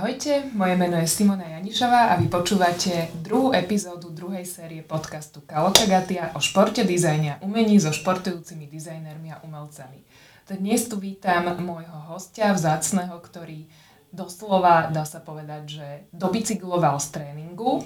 [0.00, 6.32] Ahojte, moje meno je Simona Janišová a vy počúvate druhú epizódu druhej série podcastu Kalokagatia
[6.32, 10.00] o športe, dizajne a umení so športujúcimi dizajnermi a umelcami.
[10.48, 13.68] Dnes tu vítam môjho hostia vzácného, ktorý
[14.08, 17.84] doslova, dá sa povedať, že dobicykloval z tréningu.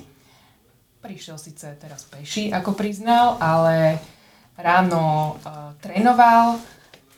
[1.02, 3.98] Prišiel síce teraz peši, ako priznal, ale
[4.54, 6.62] ráno uh, trénoval,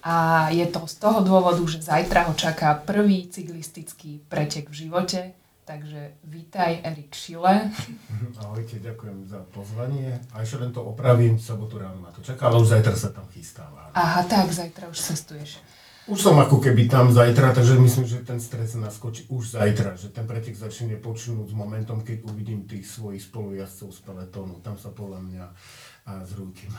[0.06, 5.20] a je to z toho dôvodu, že zajtra ho čaká prvý cyklistický pretek v živote.
[5.66, 7.74] Takže vítaj Erik Šile.
[8.46, 10.23] Ahojte, ďakujem za pozvanie.
[10.30, 13.27] A ešte len to opravím, sobotu ráno ma to čaká, ale už zajtra sa tam
[13.34, 13.74] chystám.
[13.98, 15.59] Aha, tak, zajtra už cestuješ.
[16.07, 20.15] Už som ako keby tam zajtra, takže myslím, že ten stres naskočí už zajtra, že
[20.15, 24.62] ten pretek začne počnúť s momentom, keď uvidím tých svojich spolujazdcov z peletónu.
[24.62, 25.45] Tam sa podľa mňa
[26.30, 26.70] zrútim.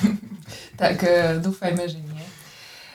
[0.80, 2.24] tak e, dúfajme, že nie.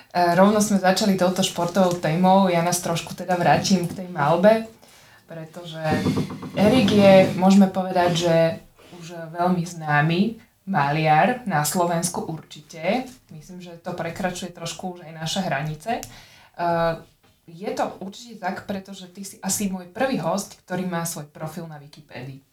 [0.09, 4.65] E, rovno sme začali touto športovou témou, ja nás trošku teda vrátim k tej malbe,
[5.29, 5.77] pretože
[6.57, 8.35] Erik je, môžeme povedať, že
[8.97, 13.05] už veľmi známy maliar na Slovensku určite.
[13.29, 16.01] Myslím, že to prekračuje trošku už aj naše hranice.
[16.01, 16.03] E,
[17.45, 21.69] je to určite tak, pretože ty si asi môj prvý host, ktorý má svoj profil
[21.69, 22.48] na Wikipédii.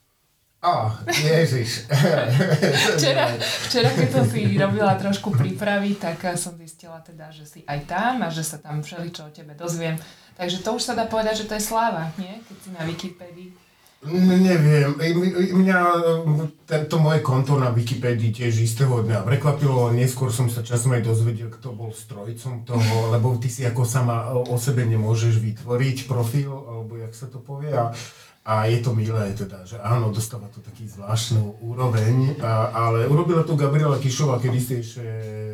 [0.65, 1.85] Oh, ježiš.
[2.97, 3.29] včera,
[3.69, 8.25] včera, keď som si robila trošku prípravy, tak som zistila teda, že si aj tam
[8.25, 10.01] a že sa tam všeličo o tebe dozviem.
[10.37, 12.41] Takže to už sa dá povedať, že to je sláva, nie?
[12.49, 13.51] Keď si na Wikipédii.
[14.07, 14.93] Neviem,
[15.57, 15.79] mňa
[16.69, 21.49] tento moje konto na Wikipédii tiež istého dňa prekvapilo, neskôr som sa časom aj dozvedel,
[21.49, 27.01] kto bol strojcom toho, lebo ty si ako sama o sebe nemôžeš vytvoriť profil, alebo
[27.01, 27.73] jak sa to povie.
[27.73, 27.97] A
[28.47, 33.43] a je to milé teda, že áno, dostáva to taký zvláštnu úroveň, a, ale urobila
[33.43, 35.05] to Gabriela Kišová kedy ešte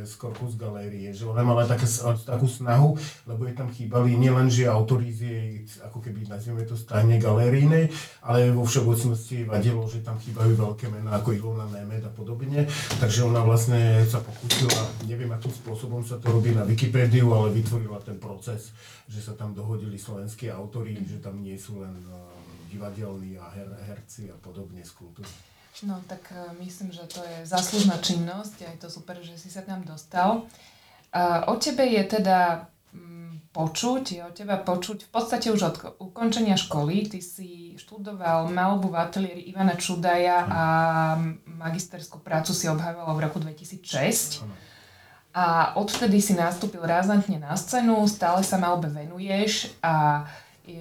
[0.04, 1.88] z Corpus Galérie, že ona mala také,
[2.28, 5.48] takú snahu, lebo jej tam chýbali nielen, že autory z jej,
[5.88, 7.88] ako keby nazvieme to stane galerínej,
[8.20, 12.68] ale vo všeobecnosti vadilo, že tam chýbajú veľké mená ako Ilona Nemed a podobne,
[13.00, 18.04] takže ona vlastne sa pokúsila, neviem akým spôsobom sa to robí na Wikipédiu, ale vytvorila
[18.04, 18.74] ten proces,
[19.08, 21.94] že sa tam dohodili slovenskí autory, že tam nie sú len
[22.72, 25.28] divadelní a her, herci a podobne z kultúry.
[25.82, 29.52] No tak uh, myslím, že to je záslužná činnosť a je to super, že si
[29.52, 30.48] sa tam dostal.
[31.46, 36.56] O tebe je teda um, počuť, je o teba počuť v podstate už od ukončenia
[36.56, 37.04] školy.
[37.04, 40.62] Ty si študoval malbu v ateliéri Ivana Čudaja a
[41.44, 44.40] magisterskú prácu si obhávala v roku 2006.
[45.36, 50.24] A odvtedy si nastúpil razantne na scénu, stále sa malbe venuješ a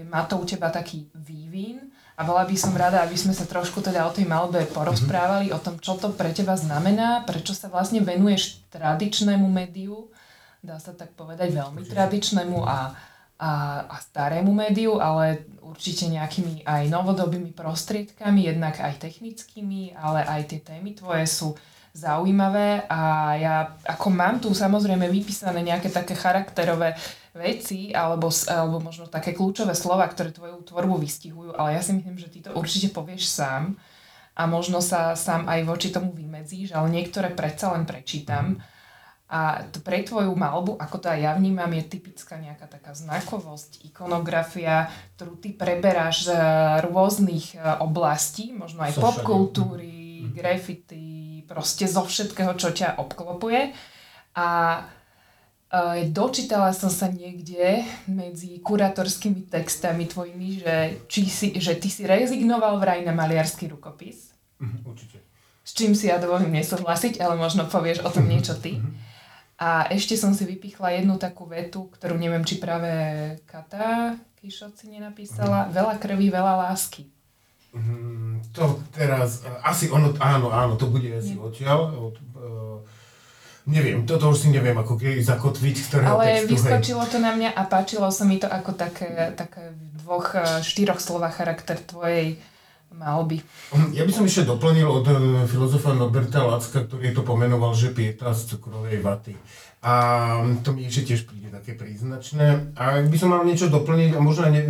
[0.06, 3.82] má to u teba taký vývin a bola by som rada, aby sme sa trošku
[3.82, 5.58] teda o tej malbe porozprávali, mm-hmm.
[5.58, 10.14] o tom, čo to pre teba znamená, prečo sa vlastne venuješ tradičnému médiu,
[10.62, 12.94] dá sa tak povedať veľmi tradičnému a,
[13.42, 13.52] a,
[13.90, 20.60] a starému médiu, ale určite nejakými aj novodobými prostriedkami, jednak aj technickými, ale aj tie
[20.62, 21.50] témy tvoje sú
[21.92, 23.02] zaujímavé a
[23.36, 26.96] ja ako mám tu samozrejme vypísané nejaké také charakterové
[27.32, 32.20] veci alebo, alebo možno také kľúčové slova, ktoré tvoju tvorbu vystihujú, ale ja si myslím,
[32.20, 33.80] že ty to určite povieš sám
[34.36, 38.60] a možno sa sám aj voči tomu vymedzíš, ale niektoré predsa len prečítam.
[39.32, 43.88] A to pre tvoju malbu, ako to aj ja vnímam, je typická nejaká taká znakovosť,
[43.88, 46.36] ikonografia, ktorú ty preberáš z
[46.84, 50.32] rôznych e, oblastí, možno aj popkultúry, mm.
[50.36, 53.72] graffiti, proste zo všetkého, čo ťa obklopuje.
[54.36, 54.48] A
[56.12, 60.76] dočítala som sa niekde medzi kurátorskými textami tvojimi, že,
[61.08, 64.36] či si, že ty si rezignoval vraj na maliarský rukopis.
[64.60, 65.24] Mhm, určite.
[65.64, 68.84] S čím si ja dovolím nesúhlasiť, ale možno povieš o tom mhm, niečo ty.
[68.84, 68.92] Mhm.
[69.62, 72.90] A ešte som si vypichla jednu takú vetu, ktorú neviem, či práve
[73.46, 75.70] Kata Kišoci nenapísala.
[75.70, 77.06] Veľa krvi, veľa lásky.
[77.78, 81.94] Mm, to teraz, asi ono, áno, áno, to bude asi odtiaľ.
[81.94, 82.82] Od, uh,
[83.70, 87.12] neviem, toto už si neviem ako zakotviť, ktorého Ale textu, vyskočilo hej.
[87.14, 90.98] to na mňa a páčilo sa mi to ako také, také v dvoch, e, štyroch
[90.98, 92.42] slovách charakter tvojej
[92.92, 93.40] malby.
[93.72, 95.14] Mm, ja by som ešte doplnil od e,
[95.48, 99.34] filozofa Norberta Lacka, ktorý to pomenoval, že pieta z cukrovej vaty.
[99.82, 99.94] A
[100.62, 102.78] to mi ešte tiež príde také príznačné.
[102.78, 104.62] A ak by som mal niečo doplniť, a možno ne,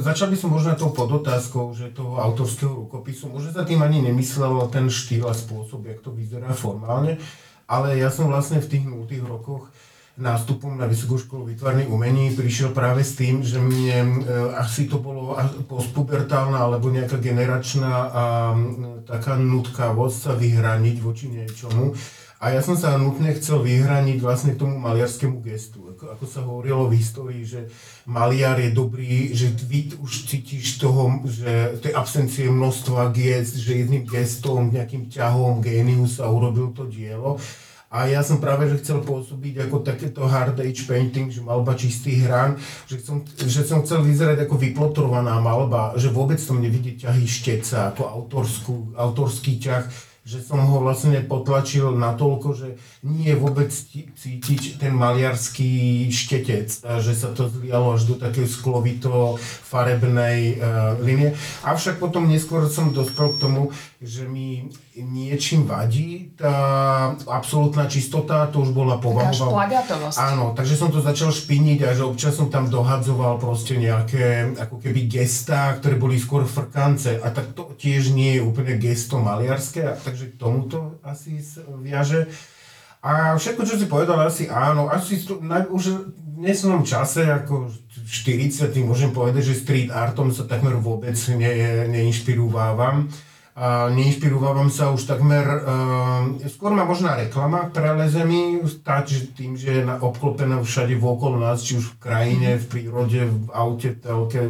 [0.00, 4.72] začal by som možno tou podotázkou, že toho autorského rukopisu, možno sa tým ani nemyslel
[4.72, 7.20] ten štýl a spôsob, jak to vyzerá formálne,
[7.66, 9.70] ale ja som vlastne v tých 0 rokoch
[10.16, 14.96] nástupom na Vysokú školu výtvarných umení prišiel práve s tým, že mne e, asi to
[14.96, 15.36] bolo
[15.68, 18.24] postpubertálna alebo nejaká generačná a,
[19.04, 21.92] taká nutkavosť sa vyhraniť voči niečomu.
[22.46, 25.82] A ja som sa nutne chcel vyhraniť vlastne tomu maliarskému gestu.
[25.90, 27.66] Ako, ako sa hovorilo v histórii, že
[28.06, 34.06] maliar je dobrý, že ty už cítiš toho, že tej absencie množstva gest, že jedným
[34.06, 37.34] gestom, nejakým ťahom génius sa urobil to dielo.
[37.90, 42.22] A ja som práve, že chcel pôsobiť ako takéto hard age painting, že malba čistý
[42.22, 47.26] hran, že som, že som chcel vyzerať ako vyplotrovaná malba, že vôbec som nevidieť ťahy
[47.26, 52.68] šteca, ako autorskú, autorský ťah, že som ho vlastne potlačil natoľko, že
[53.06, 59.38] nie je vôbec cítiť ten maliarský štetec, že sa to zlialo až do takej sklovito
[59.38, 61.38] farebnej uh, linie.
[61.62, 63.70] Avšak potom neskôr som dospel k tomu,
[64.06, 66.54] že mi niečím vadí tá
[67.26, 69.66] absolútna čistota, to už bola povahová.
[70.14, 74.78] Áno, takže som to začal špiniť a že občas som tam dohadzoval proste nejaké ako
[74.78, 79.98] keby gestá, ktoré boli skôr frkance a tak to tiež nie je úplne gesto maliarské,
[80.06, 81.42] takže k tomuto asi
[81.82, 82.30] viaže.
[83.06, 84.90] A všetko, čo si povedal, asi áno.
[84.90, 87.70] Asi na, už v dnesnom čase, ako
[88.02, 93.06] 40, môžem povedať, že street artom sa takmer vôbec ne, neinšpirovávam.
[93.06, 93.35] A
[93.90, 99.82] neinšpirovávam sa už takmer, uh, skôr ma možná reklama preleze mi, stáť tým, že je
[99.88, 104.40] obklopená všade okolo nás, či už v krajine, v prírode, v aute, v telke,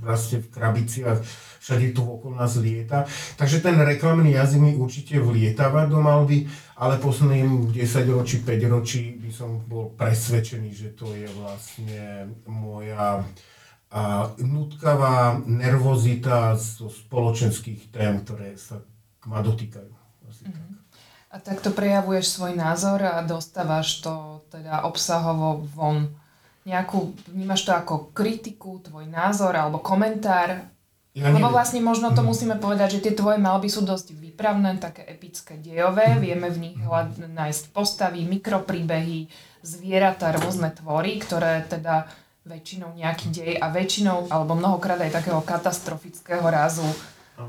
[0.00, 1.20] vlastne v krabiciach,
[1.60, 3.04] všade to okolo nás lieta.
[3.36, 9.16] Takže ten reklamný jazyk mi určite vlietava do Malby ale posledným 10 ročí, 5 ročí
[9.16, 13.24] by som bol presvedčený, že to je vlastne moja
[13.90, 18.82] a nutkavá nervozita zo spoločenských tém, ktoré sa
[19.26, 19.92] ma dotýkajú.
[20.26, 20.54] Asi mm-hmm.
[20.54, 20.74] tak.
[21.30, 26.10] A takto prejavuješ svoj názor a dostávaš to teda obsahovo von.
[26.66, 30.66] Nejakú, vnímaš to ako kritiku, tvoj názor alebo komentár
[31.16, 32.28] ja Lebo vlastne možno to mhm.
[32.28, 36.20] musíme povedať, že tie tvoje malby sú dosť výpravné, také epické dejové, mhm.
[36.20, 39.32] vieme v nich hľad, nájsť postavy, mikropríbehy,
[39.64, 42.04] zvieratá, rôzne tvory, ktoré teda
[42.46, 46.86] väčšinou nejaký dej a väčšinou, alebo mnohokrát aj takého katastrofického razu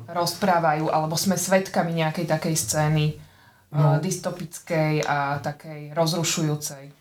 [0.10, 3.06] rozprávajú, alebo sme svedkami nejakej takej scény
[3.72, 4.02] no.
[4.02, 6.92] dystopickej a takej rozrušujúcej.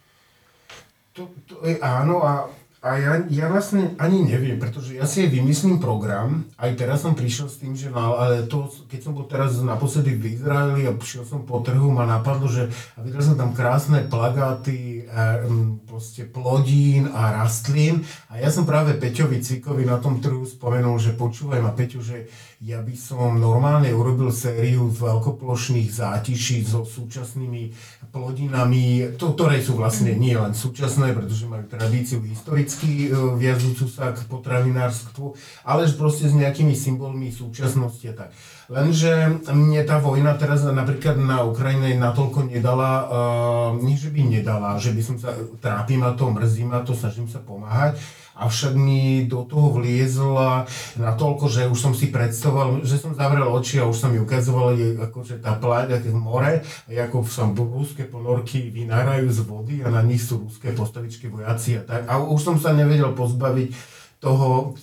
[1.16, 2.46] To, to je áno a
[2.86, 7.50] a ja, ja vlastne ani neviem, pretože ja si vymyslím program, aj teraz som prišiel
[7.50, 11.26] s tým, že mal, ale to, keď som bol teraz naposledy v Izraeli a šiel
[11.26, 17.10] som po trhu, ma napadlo, že a videl som tam krásne plagáty, um, proste plodín
[17.10, 18.06] a rastlín.
[18.30, 22.30] A ja som práve Peťovi Cvikovi na tom trhu spomenul, že počúvaj ma Peťo, že
[22.64, 27.76] ja by som normálne urobil sériu veľkoplošných zátiší so súčasnými
[28.08, 34.16] plodinami, to, ktoré sú vlastne nie len súčasné, pretože majú tradíciu historicky e, viazúcu sa
[34.16, 35.36] k potravinárstvu,
[35.68, 38.30] ale proste s nejakými symbolmi súčasnosti a tak.
[38.72, 44.74] Lenže mne tá vojna teraz napríklad na Ukrajine natoľko nedala, uh, nie že by nedala,
[44.82, 47.94] že by som sa, trápim ma to, mrzí ma to, snažím sa pomáhať,
[48.36, 50.68] avšak mi do toho vliezla
[51.00, 54.76] natoľko, že už som si predstavoval, že som zavrel oči a už sa mi ukazovalo,
[55.08, 60.20] akože tá pláť, aké more, ako sa ruské ponorky vynárajú z vody a na nich
[60.20, 62.02] sú ruské postavičky vojaci a tak.
[62.06, 63.72] A už som sa nevedel pozbaviť
[64.20, 64.76] toho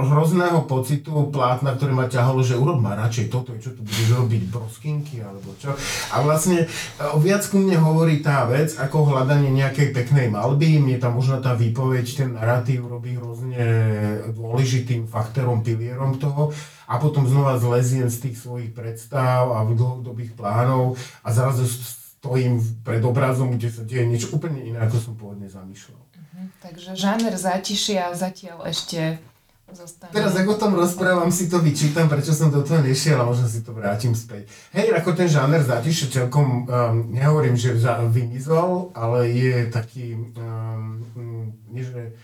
[0.00, 4.42] hrozného pocitu plátna, ktoré ma ťahalo, že urob ma radšej toto, čo tu budeš robiť,
[4.52, 5.72] broskinky alebo čo.
[6.12, 6.68] A vlastne
[7.00, 10.76] o viac ku mne hovorí tá vec, ako hľadanie nejakej peknej malby.
[10.76, 13.64] Mne tam možno tá výpoveď, ten narratív robí hrozne
[14.36, 16.52] dôležitým faktorom, pilierom toho.
[16.90, 21.64] A potom znova zleziem z tých svojich predstav a dlhodobých plánov a zrazu
[22.20, 26.02] stojím pred obrazom, kde sa deje niečo úplne iné, ako som pôvodne zamýšľal.
[26.60, 29.16] Takže žáner zátišia zatiaľ ešte
[29.74, 30.12] zostane.
[30.12, 33.46] Teraz ako o tom rozprávam, si to vyčítam, prečo som do toho nešiel a možno
[33.46, 34.50] si to vrátim späť.
[34.74, 37.74] Hej, ako ten žáner zátišia celkom, um, nehovorím, že
[38.10, 41.02] vymizol, ale je taký, um,
[41.70, 42.14] nie že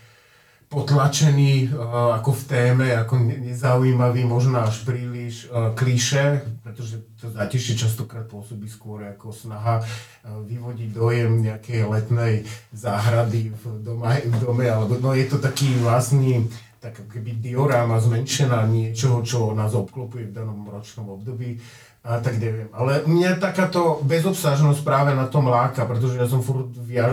[0.67, 7.79] potlačený uh, ako v téme, ako nezaujímavý, možno až príliš uh, klíše, pretože to zátišie
[7.79, 12.43] častokrát pôsobí skôr ako snaha uh, vyvodiť dojem nejakej letnej
[12.75, 18.69] záhrady v dome, v dome alebo no je to taký vlastný tak keby dioráma zmenšená
[18.69, 21.57] niečoho, čo nás obklopuje v danom ročnom období
[22.07, 22.71] a tak neviem.
[22.71, 27.07] Ale mňa takáto bezobsažnosť práve na tom láka, pretože ja som furt v, eh,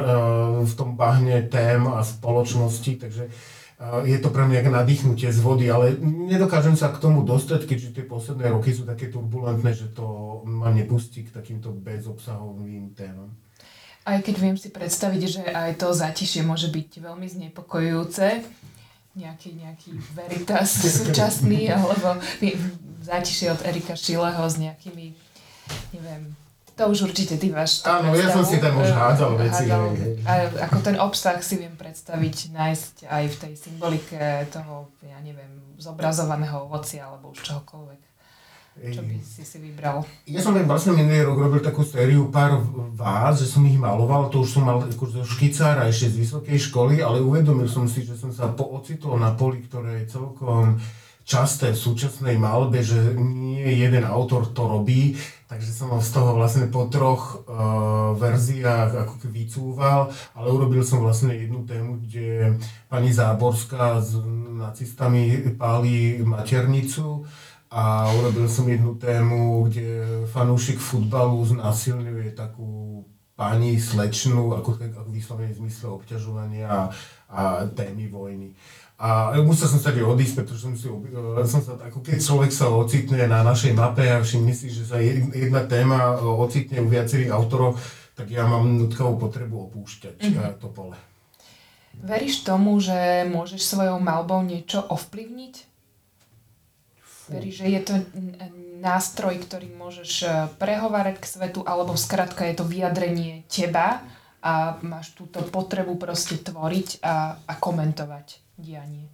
[0.62, 5.66] v tom bahne tém a spoločnosti, takže eh, je to pre mňa nadýchnutie z vody,
[5.66, 10.40] ale nedokážem sa k tomu dostať, keďže tie posledné roky sú také turbulentné, že to
[10.46, 13.34] ma nepustí k takýmto bezobsahovým témam.
[14.04, 18.44] Aj keď viem si predstaviť, že aj to zatišie môže byť veľmi znepokojujúce,
[19.14, 20.70] nejaký, nejaký Veritas
[21.02, 22.18] súčasný, alebo
[23.02, 25.14] zátišie od Erika Šileho s nejakými,
[25.94, 26.34] neviem,
[26.74, 27.86] to už určite ty máš.
[27.86, 29.70] Áno, ja som si tam už hádzal veci.
[30.26, 34.18] A ako ten obsah si viem predstaviť, nájsť aj v tej symbolike
[34.50, 38.13] toho, ja neviem, zobrazovaného ovocia alebo už čohokoľvek.
[38.74, 40.02] Čo by si si vybral?
[40.26, 42.58] Ja som aj vlastne minulý rok robil takú sériu pár
[42.98, 46.98] váz, že som ich maloval, to už som mal zo škicára ešte z vysokej školy,
[46.98, 50.82] ale uvedomil som si, že som sa ocitol na poli, ktoré je celkom
[51.24, 55.16] časté v súčasnej malbe, že nie jeden autor to robí,
[55.48, 61.00] takže som z toho vlastne po troch uh, verziách ako keby vycúval, ale urobil som
[61.00, 62.60] vlastne jednu tému, kde
[62.92, 64.20] pani Záborská s
[64.60, 67.24] nacistami pálí maternicu,
[67.74, 73.02] a urobil som jednu tému, kde fanúšik futbalu znásilňuje takú
[73.34, 76.80] pani slečnú, ako, ako vyslovene v zmysle obťažovania a,
[77.34, 78.54] a témy vojny.
[78.94, 80.86] A musel som sa tady odísť, pretože som si,
[81.50, 85.02] som sa, ako keď človek sa ocitne na našej mape a všimne si, že sa
[85.02, 87.74] jedna téma ocitne u viacerých autorov,
[88.14, 90.62] tak ja mám nutkavú potrebu opúšťať mm-hmm.
[90.62, 90.94] to pole.
[92.06, 95.73] Veríš tomu, že môžeš svojou malbou niečo ovplyvniť?
[97.28, 97.94] Veríš, že je to
[98.84, 100.28] nástroj, ktorý môžeš e,
[100.60, 104.04] prehovárať k svetu, alebo skrátka je to vyjadrenie teba
[104.44, 109.08] a máš túto potrebu proste tvoriť a, a komentovať dianie?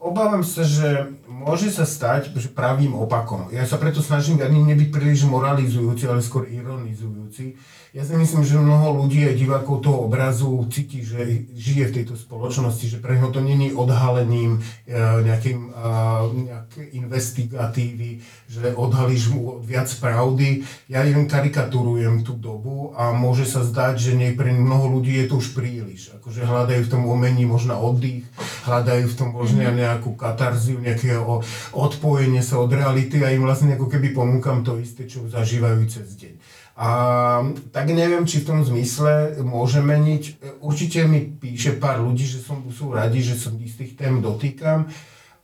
[0.00, 3.52] Obávam sa, že môže sa stať že pravým opakom.
[3.52, 7.56] Ja sa preto snažím ani nebyť príliš moralizujúci, ale skôr ironizujúci
[7.94, 12.18] ja si myslím, že mnoho ľudí aj divákov toho obrazu cíti, že žije v tejto
[12.18, 15.70] spoločnosti, že pre neho to není odhalením e, nejakým,
[16.34, 18.18] nejaké investigatívy,
[18.50, 20.66] že odhalíš mu viac pravdy.
[20.90, 25.30] Ja len karikaturujem tú dobu a môže sa zdať, že nie pre mnoho ľudí je
[25.30, 26.18] to už príliš.
[26.18, 28.26] Akože hľadajú v tom umení možno oddych,
[28.66, 29.78] hľadajú v tom možno mhm.
[29.86, 31.14] nejakú katarziu, nejaké
[31.70, 36.10] odpojenie sa od reality a im vlastne ako keby ponúkam to isté, čo zažívajú cez
[36.18, 36.53] deň.
[36.74, 36.88] A
[37.70, 40.42] tak neviem, či v tom zmysle môže meniť.
[40.58, 44.90] Určite mi píše pár ľudí, že som, sú radi, že som z tých tém dotýkam.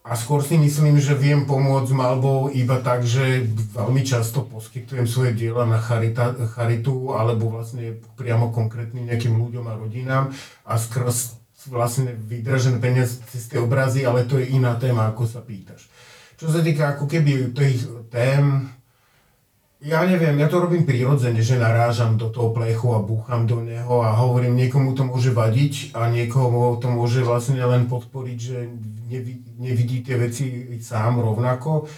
[0.01, 3.47] A skôr si myslím, že viem pomôcť malbou iba tak, že
[3.77, 9.77] veľmi často poskytujem svoje diela na charita, charitu alebo vlastne priamo konkrétnym nejakým ľuďom a
[9.77, 10.33] rodinám
[10.65, 11.37] a skrz
[11.69, 15.93] vlastne vydražené peniaze cez tie obrazy, ale to je iná téma, ako sa pýtaš.
[16.41, 18.73] Čo sa týka ako keby tých tém,
[19.81, 24.05] ja neviem, ja to robím prirodzene, že narážam do toho plechu a búcham do neho
[24.05, 28.69] a hovorím, niekomu to môže vadiť a niekomu to môže vlastne len podporiť, že
[29.57, 31.89] nevidí tie veci sám rovnako.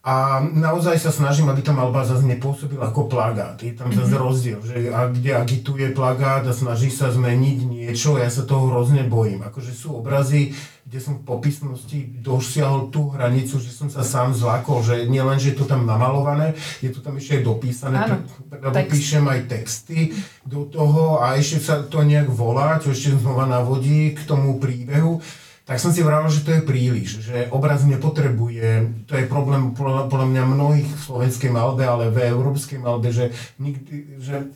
[0.00, 3.60] A naozaj sa snažím, aby tá malba zase nepôsobila ako plagát.
[3.60, 4.24] Je tam zase mm-hmm.
[4.24, 9.04] rozdiel, že a kde agituje plagát a snaží sa zmeniť niečo, ja sa toho hrozne
[9.04, 9.44] bojím.
[9.44, 10.56] Akože sú obrazy,
[10.88, 15.36] kde som v popisnosti dosiahol tú hranicu, že som sa sám zlákol, že nie len,
[15.36, 18.24] že je to tam namalované, je to tam ešte aj dopísané, Áno,
[18.56, 18.92] lebo text.
[18.96, 20.16] píšem aj texty
[20.48, 25.20] do toho a ešte sa to nejak volá, čo ešte znova navodí k tomu príbehu
[25.70, 30.26] tak som si vravil, že to je príliš, že obraz nepotrebuje, to je problém podľa,
[30.26, 33.30] mňa mnohých v slovenskej malbe, ale v európskej malbe, že,
[33.62, 34.50] nikdy, že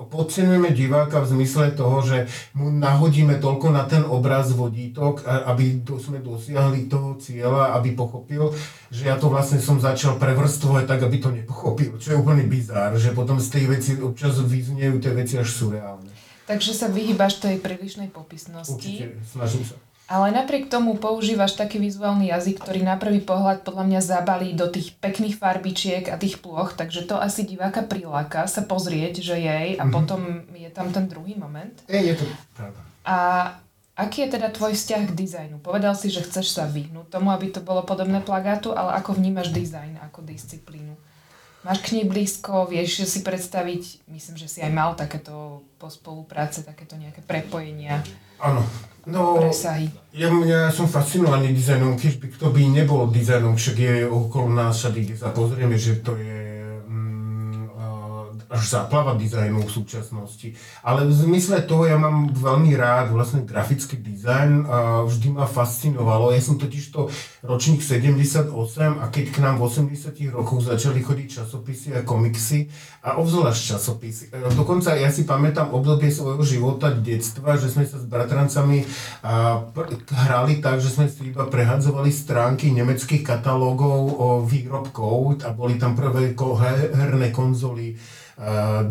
[0.00, 2.24] podceňujeme diváka v zmysle toho, že
[2.56, 8.48] mu nahodíme toľko na ten obraz vodítok, aby sme dosiahli toho cieľa, aby pochopil,
[8.88, 12.96] že ja to vlastne som začal prevrstvovať tak, aby to nepochopil, čo je úplný bizár,
[12.96, 16.08] že potom z tej veci občas vyzniejú tie veci až surreálne.
[16.48, 18.72] Takže sa vyhýbaš tej prílišnej popisnosti.
[18.72, 19.76] Určite, snažím sa.
[20.06, 24.70] Ale napriek tomu používaš taký vizuálny jazyk, ktorý na prvý pohľad podľa mňa zabalí do
[24.70, 29.74] tých pekných farbičiek a tých ploch, takže to asi diváka priláka sa pozrieť, že jej
[29.74, 29.90] a mm-hmm.
[29.90, 31.74] potom je tam ten druhý moment.
[31.90, 32.78] Je, je to pravda.
[33.02, 33.16] A
[33.98, 35.56] aký je teda tvoj vzťah k dizajnu?
[35.58, 39.50] Povedal si, že chceš sa vyhnúť tomu, aby to bolo podobné plagátu, ale ako vnímaš
[39.50, 40.94] dizajn ako disciplínu?
[41.66, 46.62] Máš k nej blízko, vieš si predstaviť, myslím, že si aj mal takéto po spolupráce,
[46.62, 48.06] takéto nejaké prepojenia.
[48.40, 48.62] Áno,
[49.06, 49.86] No, presahy.
[50.10, 54.82] Ja, ja som fascinovaný dizajnom, keď by kto by nebol dizajnom, však je okolo nás
[54.82, 56.55] všade, sa pozrieme, že to je
[58.46, 60.54] až záplava dizajnu v súčasnosti.
[60.86, 66.30] Ale v zmysle toho ja mám veľmi rád vlastne grafický dizajn a vždy ma fascinovalo.
[66.30, 67.10] Ja som totiž to
[67.42, 68.50] ročník 78
[69.02, 72.70] a keď k nám v 80 rokoch začali chodiť časopisy a komiksy
[73.02, 74.24] a obzvlášť časopisy.
[74.30, 78.86] E, dokonca ja si pamätám obdobie svojho života, detstva, že sme sa s bratrancami
[80.10, 86.32] hrali tak, že sme si iba prehadzovali stránky nemeckých katalógov výrobkov a boli tam prvé
[86.94, 87.98] herné konzoly,
[88.36, 88.88] uh,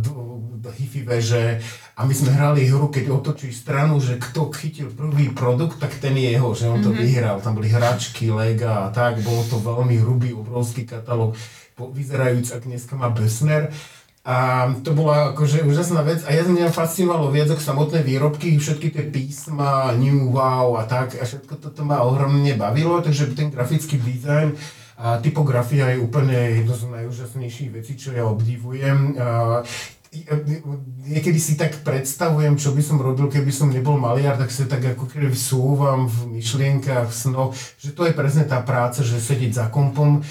[0.76, 1.62] hifi veže
[1.96, 6.18] a my sme hrali hru, keď otočíš stranu, že kto chytil prvý produkt, tak ten
[6.18, 7.06] je jeho, že on to mm-hmm.
[7.06, 7.38] vyhral.
[7.40, 11.38] Tam boli hračky, lega a tak, bolo to veľmi hrubý, obrovský katalóg,
[11.78, 13.72] vyzerajúc, ak dneska má Bessner.
[14.26, 18.90] A to bola akože úžasná vec a ja mňa fascinovalo viac ako samotné výrobky, všetky
[18.90, 24.02] tie písma, New Wow a tak a všetko toto ma ohromne bavilo, takže ten grafický
[24.02, 24.58] dizajn
[24.96, 29.20] a typografia je úplne jedno z najúžasnejších vecí, čo ja obdivujem.
[29.20, 29.62] A,
[31.04, 34.96] niekedy si tak predstavujem, čo by som robil, keby som nebol maliar, tak sa tak
[34.96, 39.66] ako keby vsúvam v myšlienkach, snoch, že to je presne tá práca, že sedieť za
[39.68, 40.24] kompom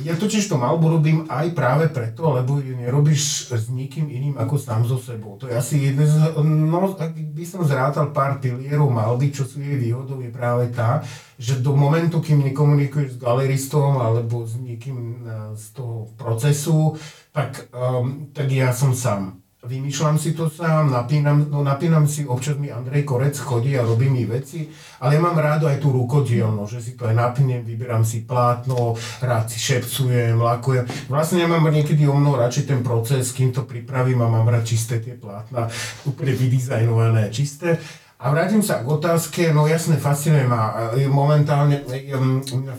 [0.00, 4.56] ja totiž to malbu robím aj práve preto, lebo ju nerobíš s nikým iným ako
[4.56, 5.36] sám so sebou.
[5.36, 9.60] To je asi jeden z, no, ak by som zrátal pár pilierov malby, čo sú
[9.60, 11.04] jej výhodou, je práve tá,
[11.36, 15.16] že do momentu, kým nekomunikuješ s galeristom alebo s niekým e,
[15.60, 16.96] z toho procesu,
[17.36, 22.58] tak, um, tak ja som sám vymýšľam si to sám, napínam, no napínam si, občas
[22.58, 24.66] mi Andrej Korec chodí a robí mi veci,
[24.98, 28.98] ale ja mám rádo aj tú rukodielnosť, že si to aj napínem, vyberám si plátno,
[29.22, 30.82] rád si šepcujem, lakujem.
[31.06, 34.66] Vlastne ja mám niekedy o mnoho radšej ten proces, kým to pripravím a mám rád
[34.66, 35.70] čisté tie plátna,
[36.10, 37.78] úplne vydizajnované, čisté.
[38.22, 40.94] A vrátim sa k otázke, no jasne, fascinuje ma.
[41.10, 42.74] Momentálne mňa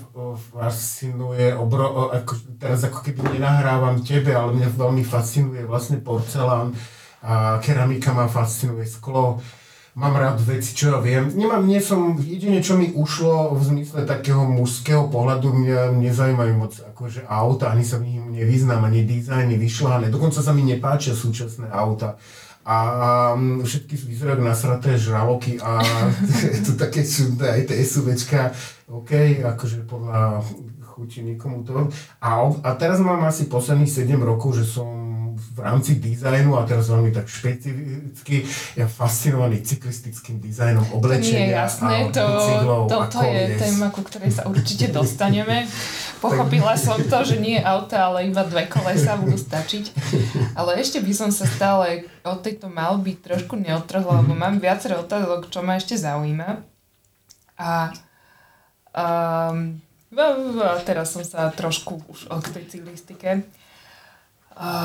[0.56, 6.72] fascinuje, obro, ako, teraz ako keby nenahrávam tebe, ale mňa veľmi fascinuje vlastne porcelán
[7.20, 9.44] a keramika ma fascinuje, sklo.
[10.00, 11.28] Mám rád veci, čo ja viem.
[11.36, 16.74] Nemám, nie som, jedine čo mi ušlo v zmysle takého mužského pohľadu, mňa nezaujímajú moc
[16.96, 20.08] akože auta, ani sa v nich nevyznám, ani dizajny, vyšľané.
[20.08, 22.16] Dokonca sa mi nepáčia súčasné auta
[22.64, 22.78] a
[23.36, 25.84] mm, všetky vyzerajú nasraté žraloky a
[26.66, 28.56] to také čudné, aj tie SUVčka,
[28.88, 30.40] OK, akože podľa
[30.94, 31.92] chuti nikomu to.
[32.24, 35.03] A, a teraz mám asi posledných 7 rokov, že som
[35.54, 38.42] v rámci dizajnu a teraz veľmi tak špecificky,
[38.74, 44.02] ja fascinovaný cyklistickým dizajnom oblečenia Nie, jasné, a to, bicyklov to, to je téma, ku
[44.02, 45.70] ktorej sa určite dostaneme.
[46.18, 49.86] Pochopila som to, že nie auta, ale iba dve kolesa budú stačiť.
[50.58, 55.54] Ale ešte by som sa stále od tejto malby trošku neotrhla, lebo mám viacero otázok,
[55.54, 56.66] čo ma ešte zaujíma.
[57.62, 57.94] A
[58.90, 59.78] um,
[60.82, 63.46] teraz som sa trošku už od tej cyklistike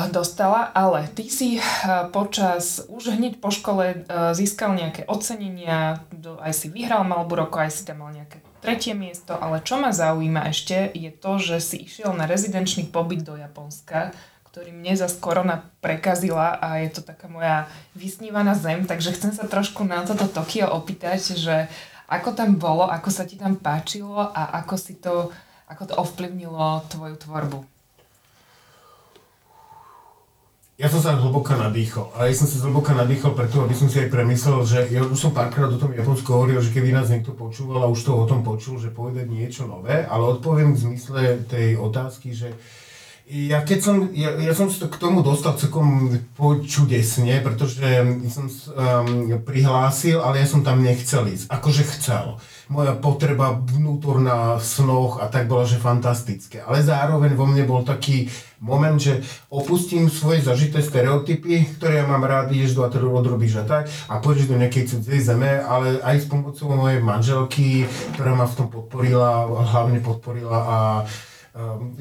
[0.09, 1.61] dostala, ale ty si
[2.09, 4.01] počas, už hneď po škole
[4.33, 6.01] získal nejaké ocenenia,
[6.41, 9.93] aj si vyhral Malbu roku, aj si tam mal nejaké tretie miesto, ale čo ma
[9.93, 14.11] zaujíma ešte je to, že si išiel na rezidenčný pobyt do Japonska,
[14.49, 19.45] ktorý mne zase korona prekazila a je to taká moja vysnívaná zem, takže chcem sa
[19.45, 21.69] trošku na toto Tokio opýtať, že
[22.09, 25.29] ako tam bolo, ako sa ti tam páčilo a ako si to,
[25.69, 27.78] ako to ovplyvnilo tvoju tvorbu.
[30.79, 32.07] Ja som sa hlboká nadýchol.
[32.15, 35.19] A ja som sa zhlboka nadýchol preto, aby som si aj premyslel, že ja už
[35.19, 38.23] som párkrát o tom Japonsku hovoril, že keby nás niekto počúval a už to o
[38.23, 42.55] tom počul, že povedať niečo nové, ale odpoviem v zmysle tej otázky, že
[43.29, 46.17] ja keď som, ja, ja som sa k tomu dostal celkom
[46.65, 47.85] čudesne, pretože
[48.33, 51.45] som um, prihlásil, ale ja som tam nechcel ísť.
[51.53, 52.41] Akože chcel
[52.73, 56.61] moja potreba vnútorná v snoch a tak bola, že fantastické.
[56.61, 58.29] Ale zároveň vo mne bol taký
[58.61, 63.65] moment, že opustím svoje zažité stereotypy, ktoré ja mám rád, ideš do atelu, odrobíš a
[63.65, 67.85] tak a pôjdeš do nejakej cudzej zeme, ale aj s pomocou mojej manželky,
[68.17, 70.77] ktorá ma v tom podporila, hlavne podporila a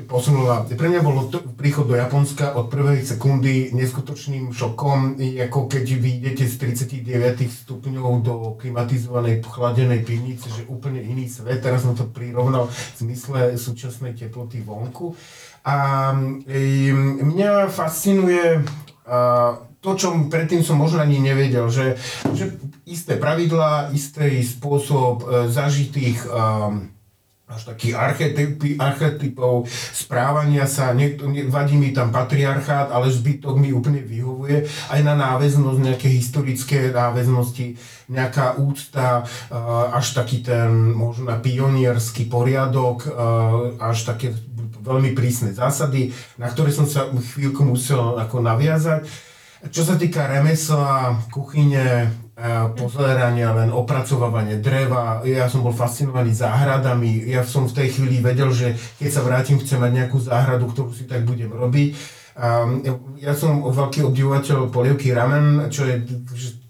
[0.04, 0.68] posunula.
[0.68, 6.54] Pre mňa bol príchod do Japonska od prvej sekundy neskutočným šokom, ako keď vy z
[7.00, 11.64] 39 stupňov do klimatizovanej, chladenej pivnice, že úplne iný svet.
[11.64, 15.16] Teraz som to prirovnal v zmysle súčasnej teploty vonku.
[15.64, 18.62] A ehm, mňa fascinuje
[19.80, 21.96] to, čo predtým som možno ani nevedel, že,
[22.34, 26.90] že isté pravidlá, istý spôsob e, zažitých um,
[27.48, 29.64] až takých archetypy, archetypov
[29.96, 35.16] správania sa, niekto, ne, vadí mi tam patriarchát, ale zbytok mi úplne vyhovuje, aj na
[35.16, 37.80] náväznosť, nejaké historické náväznosti,
[38.12, 39.24] nejaká úcta,
[39.96, 43.08] až taký ten možno pionierský poriadok,
[43.80, 44.37] až také
[44.84, 49.08] veľmi prísne zásady, na ktoré som sa chvíľku musel ako naviazať.
[49.72, 52.12] Čo sa týka remesla, kuchyne,
[52.79, 55.27] pozerania, len opracovávanie dreva.
[55.27, 57.27] Ja som bol fascinovaný záhradami.
[57.27, 60.94] Ja som v tej chvíli vedel, že keď sa vrátim, chcem mať nejakú záhradu, ktorú
[60.94, 61.98] si tak budem robiť.
[63.18, 66.07] Ja som veľký obdivovateľ polievky ramen, čo je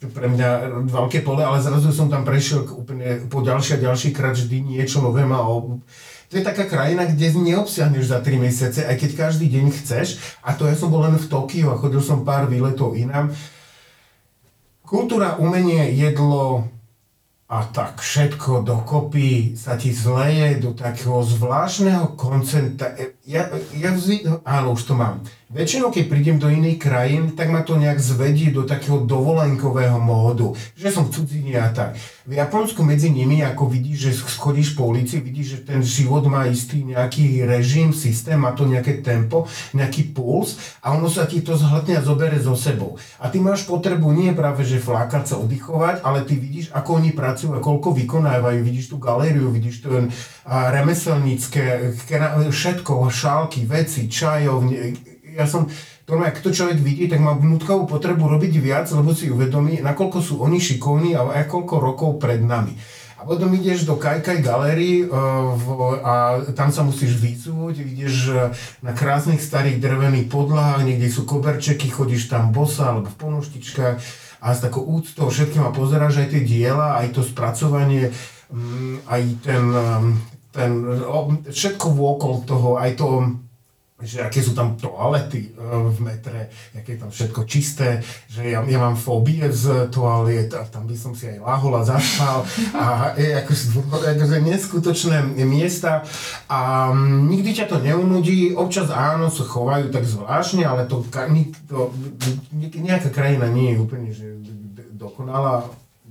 [0.09, 4.33] pre mňa veľké pole, ale zrazu som tam prešiel úplne po ďalší a ďalší krát
[4.33, 9.29] vždy niečo nové ma To je taká krajina, kde neobsiahneš za 3 mesiace, aj keď
[9.29, 10.41] každý deň chceš.
[10.41, 13.29] A to ja som bol len v Tokiu a chodil som pár výletov inám.
[14.89, 16.65] Kultúra, umenie, jedlo,
[17.45, 22.97] a tak všetko dokopy sa ti zleje do takého zvláštneho koncentra...
[23.29, 24.45] Ja, ja vždy...
[24.49, 25.21] Áno, už to mám.
[25.49, 30.53] Väčšinou, keď prídem do inej krajín, tak ma to nejak zvedí do takého dovolenkového módu,
[30.77, 31.97] že som cudzine a tak.
[32.29, 36.45] V Japonsku medzi nimi, ako vidíš, že schodíš po ulici, vidíš, že ten život má
[36.45, 41.57] istý nejaký režim, systém, má to nejaké tempo, nejaký puls a ono sa ti to
[41.57, 43.01] zhľadne a zobere so sebou.
[43.17, 47.17] A ty máš potrebu nie práve, že flákať sa, oddychovať, ale ty vidíš, ako oni
[47.17, 50.13] pracujú a koľko vykonávajú, vidíš tú galériu, vidíš ten
[50.45, 51.97] remeselnícke,
[52.53, 55.08] všetko, šálky, veci, čajovne,
[55.39, 55.71] ja som,
[56.03, 60.19] to ak to človek vidí, tak má vnútkovú potrebu robiť viac, lebo si uvedomí, nakoľko
[60.19, 62.75] sú oni šikovní a koľko rokov pred nami.
[63.19, 65.11] A potom ideš do Kajkaj galerii uh,
[66.07, 71.91] a tam sa musíš vycúť, ideš uh, na krásnych starých drevených podlahách, niekde sú koberčeky,
[71.91, 73.97] chodíš tam bosa alebo v ponoštičkách
[74.39, 78.15] a s takou úctou všetkým a pozeráš aj tie diela, aj to spracovanie,
[78.55, 80.15] um, aj ten, um,
[80.55, 80.71] ten,
[81.51, 83.35] všetko vôkol toho, aj to
[83.99, 87.99] že aké sú tam toalety uh, v metre, aké je tam všetko čisté,
[88.31, 91.83] že ja, ja mám fóbie z toaliet a tam by som si aj lahol a
[91.83, 92.47] zaspal
[92.79, 96.07] a je akože, neskutočné miesta.
[96.47, 101.03] A um, nikdy ťa to neunudí, občas áno, sa chovajú tak zvláštne, ale to,
[101.67, 101.91] to
[102.79, 104.39] nejaká krajina nie je úplne že
[104.95, 105.67] dokonalá,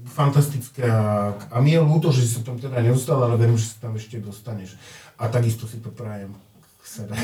[0.08, 0.88] fantastické.
[0.88, 4.00] A, a mi je ľúto, že si tam teda neustal, ale verím, že sa tam
[4.00, 4.80] ešte dostaneš.
[5.20, 6.32] A takisto si to prajem
[6.88, 7.16] sebe.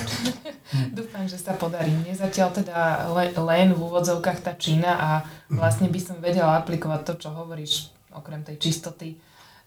[0.98, 1.90] Dúfam, že sa podarí.
[1.90, 5.10] Mne zatiaľ teda le, len v úvodzovkách tá Čína a
[5.48, 9.16] vlastne by som vedela aplikovať to, čo hovoríš, okrem tej čistoty.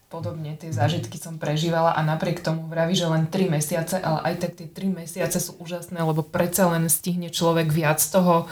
[0.07, 4.35] Podobne tie zážitky som prežívala a napriek tomu vraví, že len 3 mesiace, ale aj
[4.39, 8.47] tak tie 3 mesiace sú úžasné, lebo predsa len stihne človek viac toho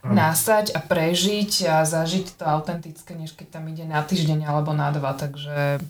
[0.00, 4.94] násať a prežiť a zažiť to autentické, než keď tam ide na týždeň alebo na
[4.94, 5.82] dva, takže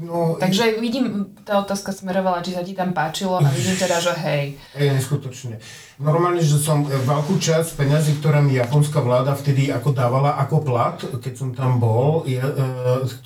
[0.00, 4.16] No, Takže vidím, tá otázka smerovala, či sa ti tam páčilo a vidím teda, že
[4.16, 4.56] hej.
[4.72, 5.60] Hej, neskutočne.
[6.00, 10.64] Normálne, že som e, veľkú časť peňazí, ktoré mi japonská vláda vtedy ako dávala ako
[10.64, 12.48] plat, keď som tam bol, je, e,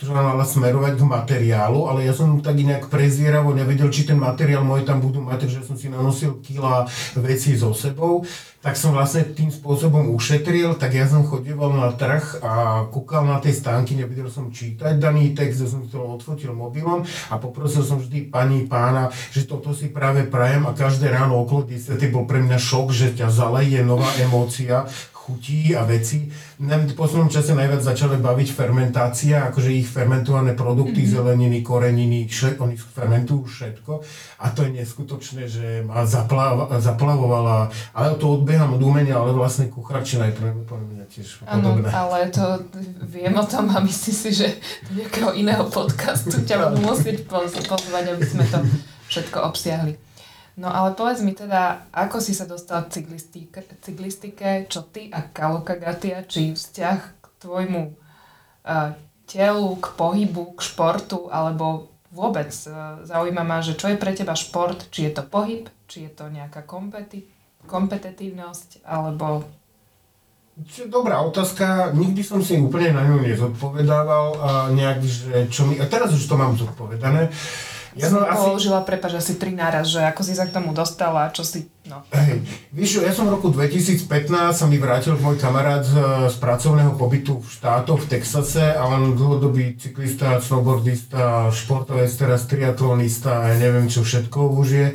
[0.02, 4.66] ktorá mala smerovať k materiálu, ale ja som tak nejak prezieravo nevedel, či ten materiál
[4.66, 6.90] môj tam budú mať, takže som si nanosil kila
[7.22, 8.26] veci so sebou
[8.64, 13.36] tak som vlastne tým spôsobom ušetril, tak ja som chodieval na trh a kúkal na
[13.36, 18.00] tej stánky, nevedel som čítať daný text, ja som to odfotil mobilom a poprosil som
[18.00, 22.40] vždy pani, pána, že toto si práve prajem a každé ráno okolo 10 bol pre
[22.40, 24.88] mňa šok, že ťa zaleje nová emócia,
[25.24, 26.28] chutí a veci.
[26.60, 31.16] v poslednom čase najviac začali baviť fermentácia, akože ich fermentované produkty, mm-hmm.
[31.16, 33.92] zeleniny, koreniny, šle, oni fermentujú všetko
[34.44, 39.72] a to je neskutočné, že ma zaplav, zaplavovala, ale to odbieham od umenia, ale vlastne
[39.72, 41.88] kuchárčina je pre mňa tiež podobné.
[41.88, 42.44] Áno, ale to
[43.08, 44.60] viem o tom a myslím si, že
[44.92, 47.24] do nejakého iného podcastu ťa budú musieť
[47.64, 48.60] pozvať, aby sme to
[49.08, 50.03] všetko obsiahli.
[50.54, 54.70] No ale povedz mi teda, ako si sa dostal k cyklistike, cyklistike?
[54.70, 58.94] Čo ty a Kaloka Gatia, či vzťah k tvojmu uh,
[59.26, 64.38] telu, k pohybu, k športu, alebo vôbec uh, zaujíma ma, že čo je pre teba
[64.38, 67.26] šport, či je to pohyb, či je to nejaká kompeti-
[67.66, 69.42] kompetitívnosť, alebo...
[70.86, 75.82] Dobrá otázka, nikdy som si úplne na ňu nezodpovedával a nejak, že čo mi...
[75.82, 77.26] A teraz už to mám zodpovedané.
[77.26, 78.46] Uh, ja som asi...
[78.50, 82.02] použila, prepáč, asi tri náraz, že ako si sa k tomu dostala, čo si, no.
[82.10, 82.42] Hej,
[82.74, 84.06] víš, ja som v roku 2015
[84.50, 85.94] sa mi vrátil môj kamarát z,
[86.30, 93.54] z pracovného pobytu v štátoch v Texase a on dlhodobý cyklista, snowboardista, športovec, teraz triatlonista
[93.54, 94.86] ja neviem čo všetko už je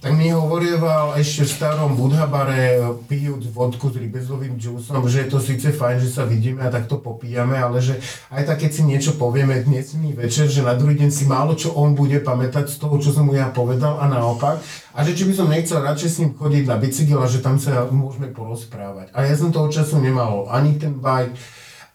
[0.00, 5.38] tak mi hovorieval ešte v starom Budhabare pijúc vodku s rybezovým džusom, že je to
[5.44, 8.00] síce fajn, že sa vidíme a takto popíjame, ale že
[8.32, 11.52] aj tak keď si niečo povieme dnes mi večer, že na druhý deň si málo
[11.52, 14.64] čo on bude pamätať z toho, čo som mu ja povedal a naopak.
[14.96, 17.60] A že či by som nechcel radšej s ním chodiť na bicykel a že tam
[17.60, 19.12] sa môžeme porozprávať.
[19.12, 21.36] A ja som toho času nemal ani ten bike,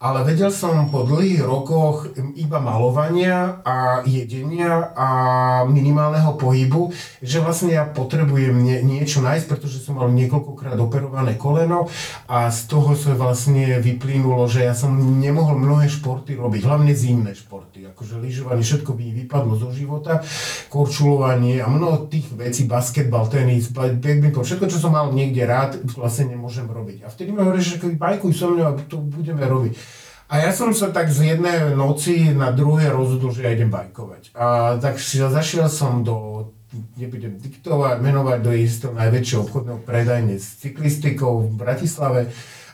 [0.05, 5.09] ale vedel som po dlhých rokoch iba malovania a jedenia a
[5.65, 6.93] minimálneho pohybu,
[7.25, 11.89] že vlastne ja potrebujem nie, niečo nájsť, pretože som mal niekoľkokrát operované koleno
[12.29, 17.33] a z toho sa vlastne vyplynulo, že ja som nemohol mnohé športy robiť, hlavne zimné
[17.33, 20.21] športy, akože lyžovanie, všetko by vypadlo zo života,
[20.69, 26.29] korčulovanie a mnoho tých vecí, basketbal, tenis, badminton, všetko, čo som mal niekde rád, vlastne
[26.37, 27.01] nemôžem robiť.
[27.01, 29.94] A vtedy mi hovorí, že bajkuj so mňou a to budeme robiť.
[30.25, 34.33] A ja som sa tak z jednej noci na druhé rozhodol, že ja idem bajkovať.
[34.33, 36.49] A tak zašiel som do
[36.97, 42.21] nebudem diktovať, menovať do istého najväčšieho obchodného predajne s cyklistikou v Bratislave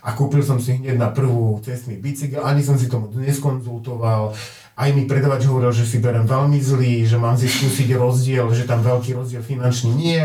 [0.02, 4.34] a kúpil som si hneď na prvú cestný bicykel, ani som si to moc neskonzultoval.
[4.82, 8.66] Aj mi predavač hovoril, že si berem veľmi zlý, že mám si skúsiť rozdiel, že
[8.66, 10.18] tam veľký rozdiel finančný nie,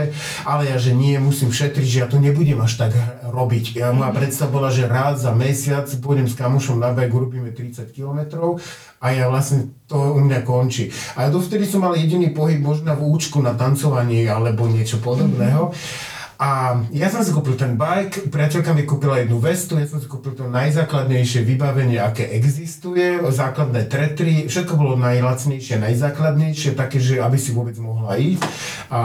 [0.48, 3.76] ale ja, že nie, musím šetriť, že ja to nebudem až tak robiť.
[3.76, 7.92] Ja, moja predstava bola, že rád za mesiac pôjdem s kamošom na bajk, urobíme 30
[7.92, 8.56] km
[8.96, 10.88] a ja vlastne to u mňa končí.
[11.20, 15.68] A dovtedy som mal jediný pohyb možno v účku na tancovanie alebo niečo podobného.
[15.68, 16.15] Mm-hmm.
[16.36, 20.04] A ja som si kúpil ten bike, priateľka mi kúpila jednu vestu, ja som si
[20.04, 27.40] kúpil to najzákladnejšie vybavenie, aké existuje, základné tretry, všetko bolo najlacnejšie, najzákladnejšie, také, že aby
[27.40, 28.44] si vôbec mohla ísť.
[28.92, 29.00] A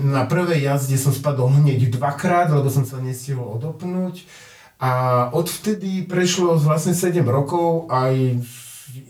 [0.00, 4.24] na prvej jazde som spadol hneď dvakrát, lebo som sa nestihol odopnúť.
[4.80, 8.40] A odvtedy prešlo vlastne 7 rokov, aj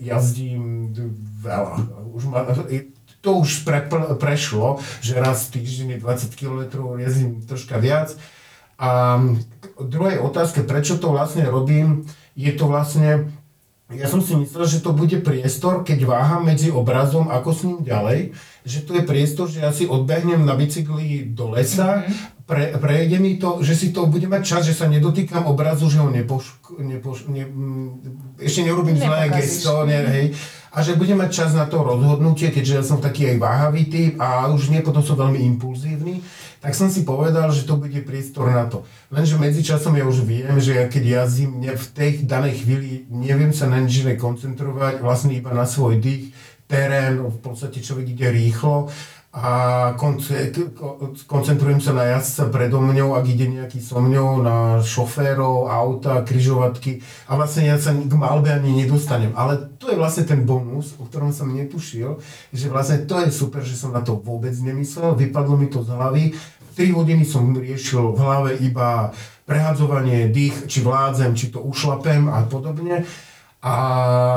[0.03, 0.91] jazdím
[1.39, 1.79] veľa.
[2.11, 2.43] Už ma,
[3.21, 6.61] to už pre, pre, prešlo, že raz v týždni 20 km
[6.97, 8.17] jazdím troška viac.
[8.81, 9.21] A
[9.77, 13.29] druhej otázke, prečo to vlastne robím, je to vlastne,
[13.93, 17.79] ja som si myslel, že to bude priestor, keď váham medzi obrazom, ako s ním
[17.85, 18.33] ďalej,
[18.65, 22.49] že to je priestor, že ja si odbehnem na bicykli do lesa, mm-hmm.
[22.49, 26.01] pre, prejde mi to, že si to bude mať čas, že sa nedotýkam obrazu, že
[26.01, 27.45] ho nepoš, nepoš, ne,
[28.41, 30.27] ešte neurobím zlé gesto, ne, hej
[30.71, 34.13] a že budem mať čas na to rozhodnutie, keďže ja som taký aj váhavý typ
[34.23, 36.23] a už nie potom som veľmi impulzívny,
[36.63, 38.87] tak som si povedal, že to bude priestor na to.
[39.11, 43.67] Lenže medzičasom ja už viem, že ja keď jazdím v tej danej chvíli neviem sa
[43.67, 46.31] na nič koncentrovať, vlastne iba na svoj dých,
[46.71, 48.87] terén, v podstate človek ide rýchlo
[49.31, 49.95] a
[51.23, 56.99] koncentrujem sa na jazdca predo mňou, ak ide nejaký so mňou, na šoférov, auta, kryžovatky
[57.31, 59.31] a vlastne ja sa k malbe ani nedostanem.
[59.39, 62.19] Ale to je vlastne ten bonus, o ktorom som netušil,
[62.51, 65.95] že vlastne to je super, že som na to vôbec nemyslel, vypadlo mi to z
[65.95, 66.23] hlavy.
[66.75, 69.15] 3 hodiny som riešil v hlave iba
[69.47, 73.07] prehadzovanie, dých, či vládzem, či to ušlapem a podobne.
[73.63, 73.75] A,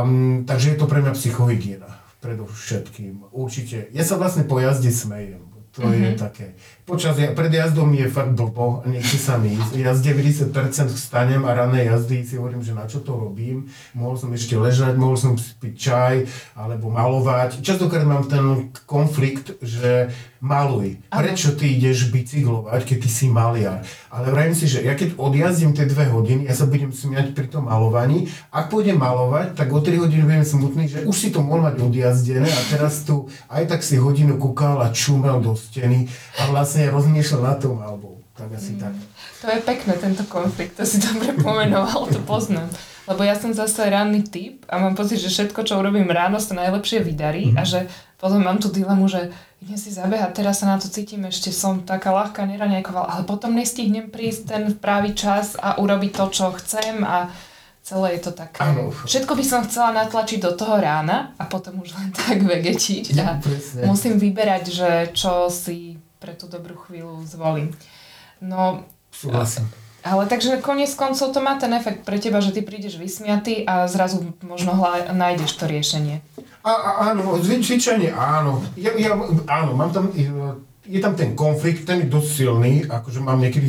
[0.06, 3.36] mm, takže je to pre mňa psychohygiena predovšetkým.
[3.36, 3.92] Určite.
[3.92, 5.44] Ja sa vlastne po jazde smejem.
[5.76, 5.92] To mm-hmm.
[5.92, 6.18] je mhm.
[6.18, 6.46] také.
[6.84, 9.72] Počas, pred jazdou mi je fakt blbo, nechce sa mi ísť.
[9.80, 10.52] Ja z 90%
[10.92, 13.72] vstanem a rané jazdy si hovorím, že na čo to robím.
[13.96, 16.14] Mohol som ešte ležať, mohol som piť čaj,
[16.52, 17.64] alebo malovať.
[17.64, 20.12] Častokrát mám ten konflikt, že
[20.44, 21.00] maluj.
[21.08, 23.80] Prečo ty ideš bicyklovať, keď ty si maliar?
[24.12, 27.48] Ale vrajím si, že ja keď odjazdím tie dve hodiny, ja sa budem smiať pri
[27.48, 28.28] tom malovaní.
[28.52, 31.80] Ak pôjdem malovať, tak o 3 hodiny budem smutný, že už si to mohol mať
[31.80, 36.73] odjazdené a teraz tu aj tak si hodinu kúkal a čumel do steny a vlastne
[36.90, 38.18] rozmýšľal nad tou malbou.
[38.34, 38.80] Tak asi mm.
[38.82, 38.94] tak.
[39.42, 42.66] To je pekné, tento konflikt, to si dobre pomenoval, to poznám.
[43.04, 46.56] Lebo ja som zase ranný typ a mám pocit, že všetko, čo urobím ráno, sa
[46.56, 47.56] najlepšie vydarí mm.
[47.60, 47.86] a že
[48.18, 49.28] potom mám tú dilemu, že
[49.60, 53.52] idem si zabehať, teraz sa na to cítim, ešte som taká ľahká, neraňajková, ale potom
[53.52, 57.28] nestihnem prísť ten pravý čas a urobiť to, čo chcem a
[57.84, 58.64] celé je to také.
[58.64, 58.88] Ano.
[58.92, 63.40] Všetko by som chcela natlačiť do toho rána a potom už len tak vegetiť a
[63.40, 67.68] ja, musím vyberať, že čo si pre tú dobrú chvíľu zvolím.
[68.40, 69.68] No, Súhlasím.
[70.04, 73.88] Ale takže koniec koncov to má ten efekt pre teba, že ty prídeš vysmiatý a
[73.88, 76.20] zrazu možno hla, nájdeš to riešenie.
[76.60, 78.60] A, a, áno, zvyčajne áno.
[78.76, 79.16] Ja, ja,
[79.48, 80.12] áno, mám tam,
[80.84, 83.64] je tam ten konflikt, ten je dosť silný, akože mám niekedy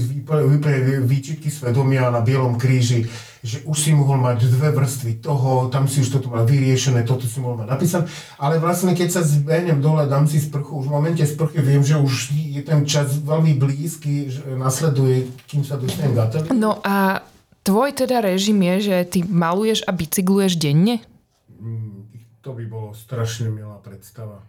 [1.08, 3.08] výčitky svedomia na Bielom kríži,
[3.46, 7.30] že už si mohol mať dve vrstvy toho, tam si už toto mal vyriešené, toto
[7.30, 8.06] si mohol mať napísané,
[8.42, 12.02] ale vlastne keď sa zbehnem dole, dám si sprchu, už v momente sprchy viem, že
[12.02, 17.22] už je ten čas veľmi blízky, že nasleduje, kým sa dostanem k No a
[17.62, 21.06] tvoj teda režim je, že ty maluješ a bicykluješ denne?
[21.62, 22.10] Mm,
[22.42, 24.42] to by bolo strašne milá predstava.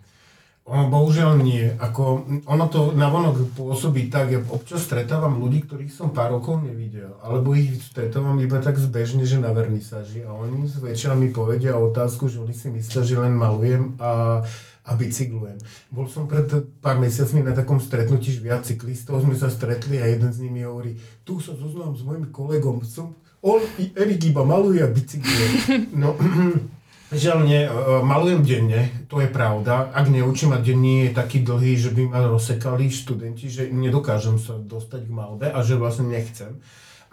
[0.66, 1.62] Bohužiaľ nie.
[1.79, 7.14] Ako, ono to navonok pôsobí tak, ja občas stretávam ľudí, ktorých som pár rokov nevidel,
[7.22, 12.26] alebo ich stretávam iba tak zbežne, že na vernisáži a oni zväčša mi povedia otázku,
[12.26, 14.42] že oni si myslia, že len malujem a,
[14.83, 15.62] a bicyklujem.
[15.94, 16.50] Bol som pred
[16.83, 20.66] pár mesiacmi na takom stretnutí, že viac cyklistov sme sa stretli a jeden z nimi
[20.66, 23.62] hovorí, tu sa zoznám s mojim kolegom, som, on
[23.94, 25.46] Erik iba maluje a bicykluje.
[25.94, 26.18] No,
[27.07, 27.71] Žiaľ nie, e,
[28.03, 29.95] malujem denne, to je pravda.
[29.95, 34.59] Ak neučím a denní je taký dlhý, že by ma rozsekali študenti, že nedokážem sa
[34.59, 36.59] dostať k malbe a že vlastne nechcem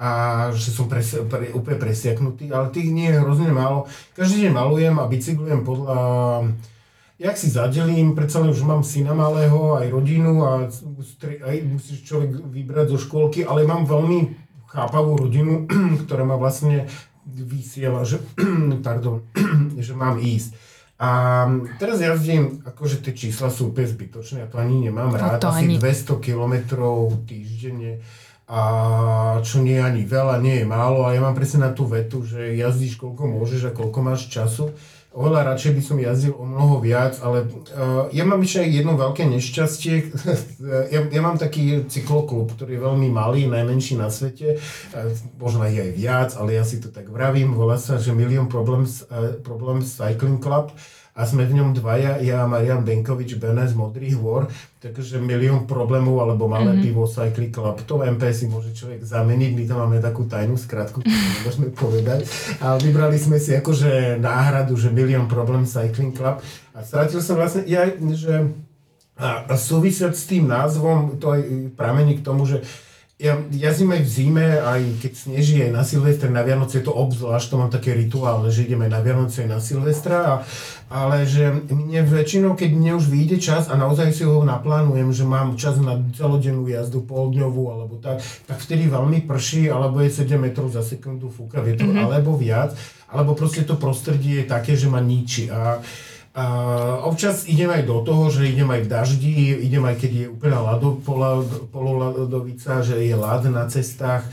[0.01, 0.09] a
[0.57, 3.85] že som pres, pre, úplne presiaknutý, ale tých nie je hrozne málo.
[4.17, 5.97] Každý deň malujem a bicyklujem podľa...
[7.21, 10.65] Jak si zadelím, predsa len už mám syna malého, aj rodinu a
[11.45, 14.33] aj musíš človek vybrať zo škôlky, ale mám veľmi
[14.65, 15.69] chápavú rodinu,
[16.03, 16.89] ktorá ma vlastne
[17.27, 18.19] vysiela, že,
[18.87, 19.23] pardon,
[19.85, 20.55] že mám ísť.
[21.03, 21.09] A
[21.81, 25.67] teraz jazdím, akože tie čísla sú úplne zbytočné, ja to ani nemám rád, to asi
[25.67, 25.75] ani.
[25.81, 27.99] 200 kilometrov týždenne
[28.43, 28.61] a
[29.39, 32.27] čo nie je ani veľa, nie je málo a ja mám presne na tú vetu,
[32.27, 34.75] že jazdíš koľko môžeš a koľko máš času.
[35.13, 39.29] Oveľa radšej by som jazdil o mnoho viac, ale uh, ja mám ešte jedno veľké
[39.29, 40.09] nešťastie.
[40.93, 45.73] ja, ja mám taký cykloklub, ktorý je veľmi malý, najmenší na svete, uh, možno aj
[45.77, 49.93] aj viac, ale ja si to tak vravím, volá sa, že Million Problems, uh, Problems
[49.93, 50.73] Cycling Club
[51.13, 54.49] a sme v ňom dvaja, ja a Marian Benkovič, Bene z Modrých hôr,
[54.81, 56.85] takže milión problémov, alebo malé mm-hmm.
[56.89, 61.05] pivo, Cycling Club, to MP si môže človek zameniť, my tam máme takú tajnú skratku,
[61.45, 62.25] môžeme povedať,
[62.65, 66.41] a vybrali sme si akože náhradu, že milión problém Cycling Club.
[66.73, 67.85] A stratil som vlastne, ja,
[68.17, 68.49] že
[69.13, 71.41] a, a súvisiať s tým názvom, to aj
[71.77, 72.65] pramení k tomu, že
[73.21, 76.97] ja jazdím aj v zime, aj keď sneží, aj na Silvestre, na Vianoce je to
[76.97, 80.35] obzvlášť, to mám také rituálne, že ideme na Vianoce aj na Silvestra, a,
[80.89, 85.29] ale že mne väčšinou, keď mne už vyjde čas a naozaj si ho naplánujem, že
[85.29, 88.17] mám čas na celodennú jazdu, poldňovú alebo tak,
[88.49, 92.09] tak vtedy veľmi prší, alebo je 7 metrov za sekundu fúka vietor, mm-hmm.
[92.09, 92.73] alebo viac,
[93.13, 95.53] alebo proste to prostredie je také, že ma ničí.
[95.53, 95.85] A,
[96.33, 96.45] a
[97.05, 100.65] občas idem aj do toho, že idem aj v daždi, idem aj keď je úplná
[100.65, 100.97] lado,
[101.69, 104.25] pololadovica, že je lad na cestách.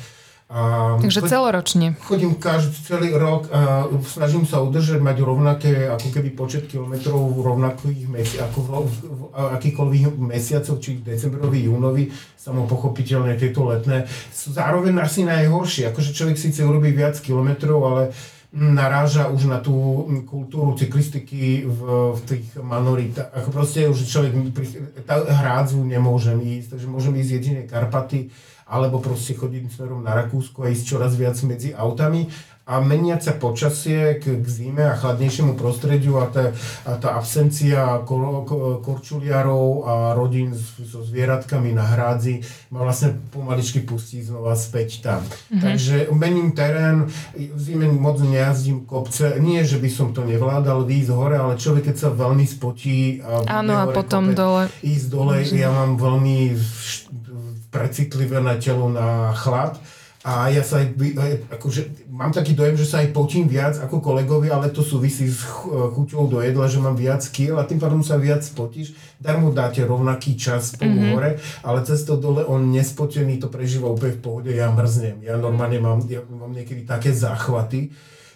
[0.50, 1.94] A Takže celoročne.
[2.02, 8.10] Chodím každý celý rok a snažím sa udržať, mať rovnaké, ako keby počet kilometrov rovnakých
[8.10, 9.20] mesi- ako v, v,
[9.60, 15.86] akýkoľvek mesiacoch, či decembrový, júnový, samo pochopiteľne tieto letné, sú zároveň asi najhoršie.
[15.94, 18.02] Akože človek síce urobí viac kilometrov, ale
[18.50, 21.80] naráža už na tú kultúru cyklistiky v,
[22.18, 23.30] v tých manoritách.
[23.30, 24.34] Ako proste už človek
[25.06, 28.34] tá hrádzu nemôžem ísť, takže môžem ísť jedine Karpaty,
[28.66, 32.26] alebo proste chodiť smerom na Rakúsko a ísť čoraz viac medzi autami
[32.70, 36.55] a meniať sa počasie k, k zime a chladnejšiemu prostrediu a tá,
[36.87, 38.46] a tá absencia kor,
[38.85, 45.25] korčuliarov a rodín so zvieratkami na hrádzi ma vlastne pomaličky pustí znova späť tam.
[45.27, 45.61] Mm-hmm.
[45.61, 51.11] Takže mením terén, v zime moc nejazdím kopce, nie, že by som to nevládal výjsť
[51.11, 54.62] hore, ale človek keď sa veľmi spotí a, Áno, a potom kopec, dole.
[54.87, 55.59] ísť dole, mm-hmm.
[55.59, 56.55] ja mám veľmi
[57.75, 59.79] precitlivé na telo na chlad
[60.20, 61.00] a ja sa aj,
[61.48, 65.40] akože, mám taký dojem, že sa aj potím viac ako kolegovi, ale to súvisí s
[65.96, 68.92] chuťou do jedla, že mám viac kýl a tým pádom sa viac spotíš.
[69.16, 71.12] Dar mu dáte rovnaký čas spolu mm-hmm.
[71.16, 71.30] hore,
[71.64, 75.24] ale cez to dole on nespotený to prežíva úplne v pohode, ja mrznem.
[75.24, 77.88] Ja normálne mám, ja mám niekedy také záchvaty,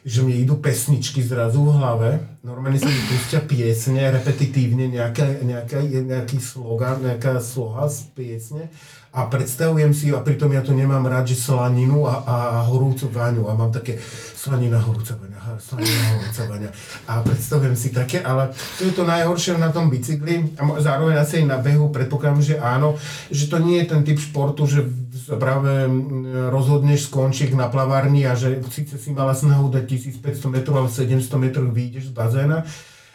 [0.04, 2.10] že mi idú pesničky zrazu v hlave,
[2.44, 8.68] normálne sa mi pustia piesne, repetitívne nejaká, nejaká, nejaký slogan, nejaká sloha z piesne.
[9.14, 12.36] A predstavujem si, a pritom ja to nemám rád, že slaninu a, a
[12.66, 13.46] horúcu vaňu.
[13.46, 13.94] A mám také
[14.34, 16.70] slanina, horúca vaňa, slanina, horúca vaňa.
[17.06, 20.58] A predstavujem si také, ale to je to najhoršie na tom bicykli.
[20.58, 22.98] A zároveň asi aj na behu predpokladám, že áno,
[23.30, 24.82] že to nie je ten typ športu, že
[25.40, 25.88] práve
[26.52, 29.84] rozhodneš skončiť na plavárni a že síce si mala snahu dať
[30.20, 32.58] 1500 metrov, ale 700 metrov vyjdeš z bazéna,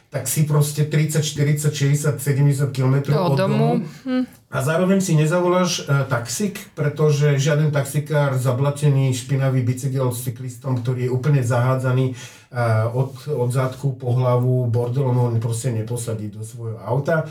[0.10, 3.86] tak si proste 30, 40, 60, 70 km od, od domu.
[4.06, 4.26] Hm.
[4.50, 11.06] A zároveň si nezavoláš uh, taxík, pretože žiaden taxikár zablatený, špinavý bicykel s cyklistom, ktorý
[11.06, 16.82] je úplne zahádzaný uh, od, od zadku po hlavu bordelom, on proste neposadí do svojho
[16.82, 17.30] auta.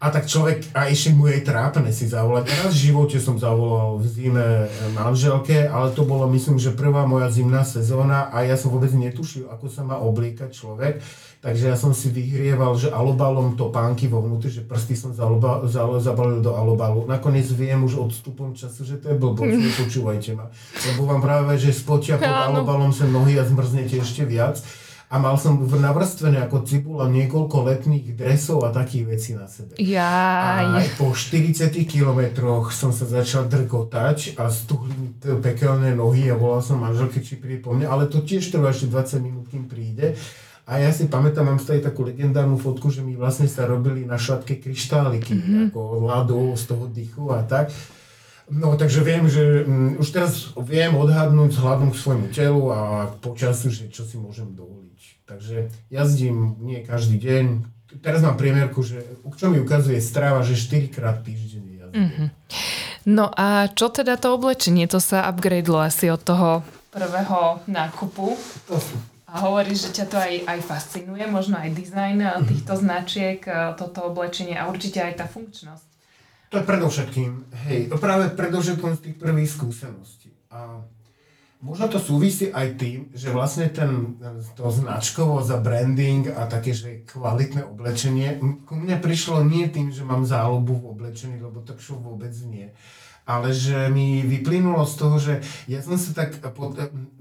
[0.00, 2.48] A tak človek, a ešte mu je trápne si zavolať.
[2.48, 4.48] Raz v živote som zavolal v zime
[4.96, 9.52] manželke, ale to bolo myslím, že prvá moja zimná sezóna a ja som vôbec netušil,
[9.52, 11.04] ako sa má obliekať človek.
[11.44, 15.96] Takže ja som si vyhrieval, že alobalom topánky vo vnútri, že prsty som zaloba, zal,
[16.00, 17.04] zabalil do alobalu.
[17.04, 20.48] Nakoniec viem už odstupom času, že to je blbosť, nepočúvajte ma.
[20.92, 24.64] Lebo vám práve, že spotia pod alobalom sa nohy a zmrznete ešte viac.
[25.10, 29.74] A mal som navrstvené ako cibula niekoľko letných dresov a takých vecí na sebe.
[29.74, 30.70] Jaj.
[30.70, 36.62] A po 40 kilometroch som sa začal drgotať a stuhli mi pekelné nohy a volal
[36.62, 40.14] som manželke, či príde po mne, ale to tiež trvá ešte 20 minút, kým príde.
[40.70, 44.14] A ja si pamätám, mám tady takú legendárnu fotku, že mi vlastne sa robili na
[44.14, 45.74] šatke kryštáliky, mm-hmm.
[45.74, 47.74] ako ľadu z toho dychu a tak.
[48.50, 53.70] No, takže viem, že um, už teraz viem odhadnúť vzhľadom k svojmu telu a počasu,
[53.70, 54.89] že čo si môžem dovoliť.
[55.30, 57.44] Takže jazdím nie každý deň.
[58.02, 59.06] Teraz mám priemerku, že
[59.38, 62.02] čo mi ukazuje strava, že 4 krát týždeň jazdím.
[62.02, 62.28] Mm-hmm.
[63.14, 64.90] No a čo teda to oblečenie?
[64.90, 68.34] To sa upgradelo asi od toho prvého nákupu.
[68.66, 68.98] To sú
[69.30, 72.50] a hovoríš, že ťa to aj, aj fascinuje, možno aj dizajn mm.
[72.50, 75.86] týchto značiek, eh, toto oblečenie a určite aj tá funkčnosť.
[76.50, 77.30] To je predovšetkým,
[77.70, 80.34] hej, práve predovšetkým z tých prvých skúseností.
[80.50, 80.82] A
[81.60, 84.16] Možno to súvisí aj tým, že vlastne ten,
[84.56, 90.00] to značkovo za branding a také, že kvalitné oblečenie, ku mne prišlo nie tým, že
[90.00, 92.72] mám záľubu v oblečení, lebo tak čo vôbec nie
[93.30, 95.34] ale že mi vyplynulo z toho, že
[95.70, 96.42] ja som sa tak,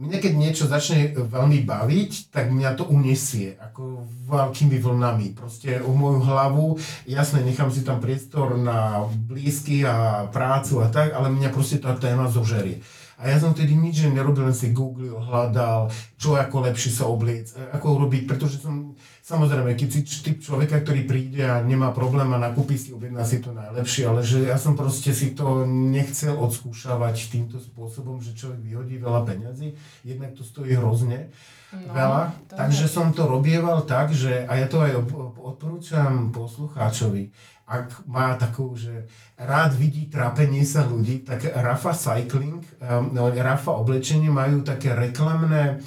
[0.01, 5.37] mňa keď niečo začne veľmi baviť, tak mňa to unesie, ako veľkými vlnami.
[5.37, 11.13] Proste o moju hlavu, jasne, nechám si tam priestor na blízky a prácu a tak,
[11.13, 12.81] ale mňa proste tá téma zožerie.
[13.20, 17.51] A ja som tedy nič nerobil, len si googlil, hľadal, čo ako lepšie sa obliec,
[17.76, 18.95] ako urobiť, pretože som,
[19.28, 23.43] samozrejme, keď si typ človeka, ktorý príde a nemá problém a nakúpi si, objedná si
[23.43, 28.63] to najlepšie, ale že ja som proste si to nechcel odskúšavať týmto spôsobom, že človek
[28.63, 29.76] vyhodí veľa peňazí,
[30.07, 31.28] jednak to stojí hrozne,
[31.74, 32.91] no, veľa, takže je.
[32.91, 34.97] som to robieval tak, že, a ja to aj
[35.38, 37.30] odporúčam poslucháčovi,
[37.70, 39.05] ak má takú, že
[39.38, 45.78] rád vidí trápenie sa ľudí, tak Rafa Cycling, um, Rafa oblečenie majú také reklamné,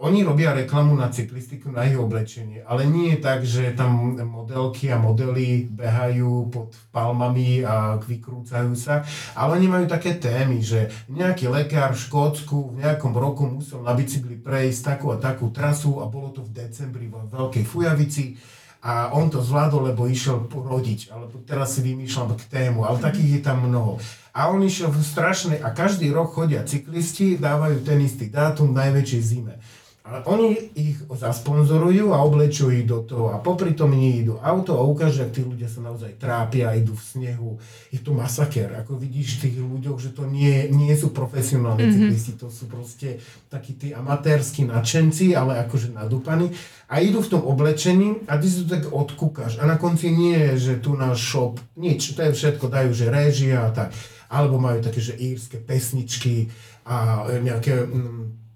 [0.00, 4.88] oni robia reklamu na cyklistiku, na ich oblečenie, ale nie je tak, že tam modelky
[4.88, 9.04] a modely behajú pod palmami a vykrúcajú sa,
[9.36, 13.92] ale oni majú také témy, že nejaký lekár v Škótsku v nejakom roku musel na
[13.92, 18.40] bicykli prejsť takú a takú trasu a bolo to v decembri vo Veľkej Fujavici
[18.80, 23.36] a on to zvládol, lebo išiel porodiť, alebo teraz si vymýšľam k tému, ale takých
[23.36, 24.00] je tam mnoho.
[24.32, 29.20] A on išiel v strašnej, a každý rok chodia cyklisti, dávajú ten istý dátum najväčšej
[29.20, 29.60] zime.
[30.10, 34.74] Ale oni ich zasponzorujú a oblečujú ich do toho a popri tom nie idú auto
[34.74, 37.50] a ukáže, ak tí ľudia sa naozaj trápia, idú v snehu.
[37.94, 38.74] Je to masaker.
[38.82, 42.10] Ako vidíš tých ľuďoch, že to nie, nie sú profesionálni mm-hmm.
[42.10, 46.50] cyklisti, to sú proste takí tí amatérsky nadšenci, ale akože nadúpaní.
[46.90, 49.62] A idú v tom oblečení a ty si to tak odkúkaš.
[49.62, 53.14] A na konci nie je, že tu náš shop, nič, to je všetko, dajú, že
[53.14, 53.94] réžia a tak.
[54.26, 56.50] Alebo majú také, že írske pesničky
[56.82, 57.86] a nejaké...
[57.86, 58.49] Mm,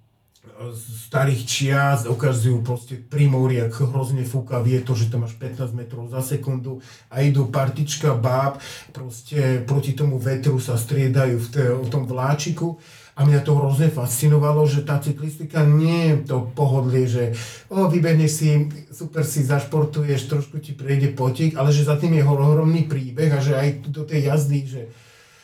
[1.10, 6.06] starých čias ukazujú proste pri mori, ak hrozne fúka vietor, že tam máš 15 metrov
[6.06, 6.78] za sekundu
[7.10, 8.62] a idú partička báb,
[8.94, 12.78] proste proti tomu vetru sa striedajú v, te, v tom vláčiku.
[13.14, 17.30] A mňa to hrozne fascinovalo, že tá cyklistika nie je to pohodlie, že
[17.70, 18.50] o, vybehneš si,
[18.90, 23.38] super si zašportuješ, trošku ti prejde potík, ale že za tým je ohromný príbeh a
[23.38, 24.82] že aj do tej jazdy, že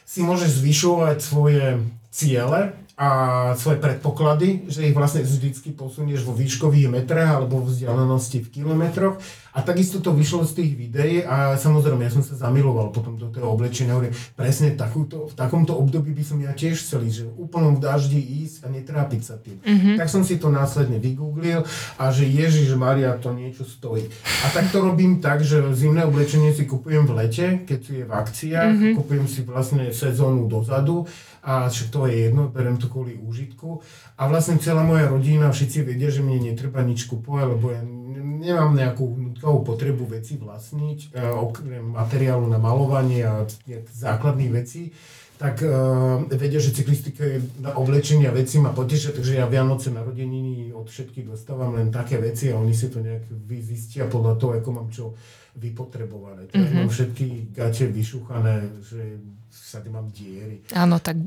[0.02, 1.78] si môžeš zvyšovať svoje
[2.10, 3.08] ciele a
[3.56, 9.16] svoje predpoklady, že ich vlastne vždycky posunieš vo výškových metrách alebo vzdialenosti v kilometroch.
[9.50, 13.26] A takisto to vyšlo z tých videí a samozrejme ja som sa zamiloval potom do
[13.34, 13.98] toho oblečenia.
[13.98, 18.20] Hovorím, presne takúto, v takomto období by som ja tiež chcel že v úplnom daždi
[18.20, 19.56] ísť a netrápiť sa tým.
[19.58, 19.96] Mm-hmm.
[19.96, 21.64] Tak som si to následne vygooglil
[21.96, 24.04] a že Ježiš Maria to niečo stojí.
[24.44, 28.12] A tak to robím tak, že zimné oblečenie si kupujem v lete, keď je v
[28.12, 28.94] akciách, mm-hmm.
[29.00, 31.08] kupujem si vlastne sezónu dozadu
[31.40, 33.80] a však to je jedno, berem to kvôli úžitku.
[34.20, 37.80] A vlastne celá moja rodina, všetci vedia, že mne netreba nič kupovať, lebo ja
[38.20, 43.48] nemám nejakú nutkovú potrebu veci vlastniť, e, okrem materiálu na malovanie a
[43.90, 44.92] základných vecí
[45.40, 49.88] tak uh, vedia, že cyklistika je na oblečenie a veci ma potešia, takže ja Vianoce,
[49.88, 54.52] narodeniny od všetkých dostávam len také veci a oni si to nejak vyzistia podľa toho,
[54.60, 55.16] ako mám čo
[55.56, 56.44] vypotrebované.
[56.52, 56.76] Mm-hmm.
[56.76, 59.16] Mám všetky gate vyšúchané, že
[59.50, 60.62] všade mám diery.
[60.74, 61.18] Áno, tak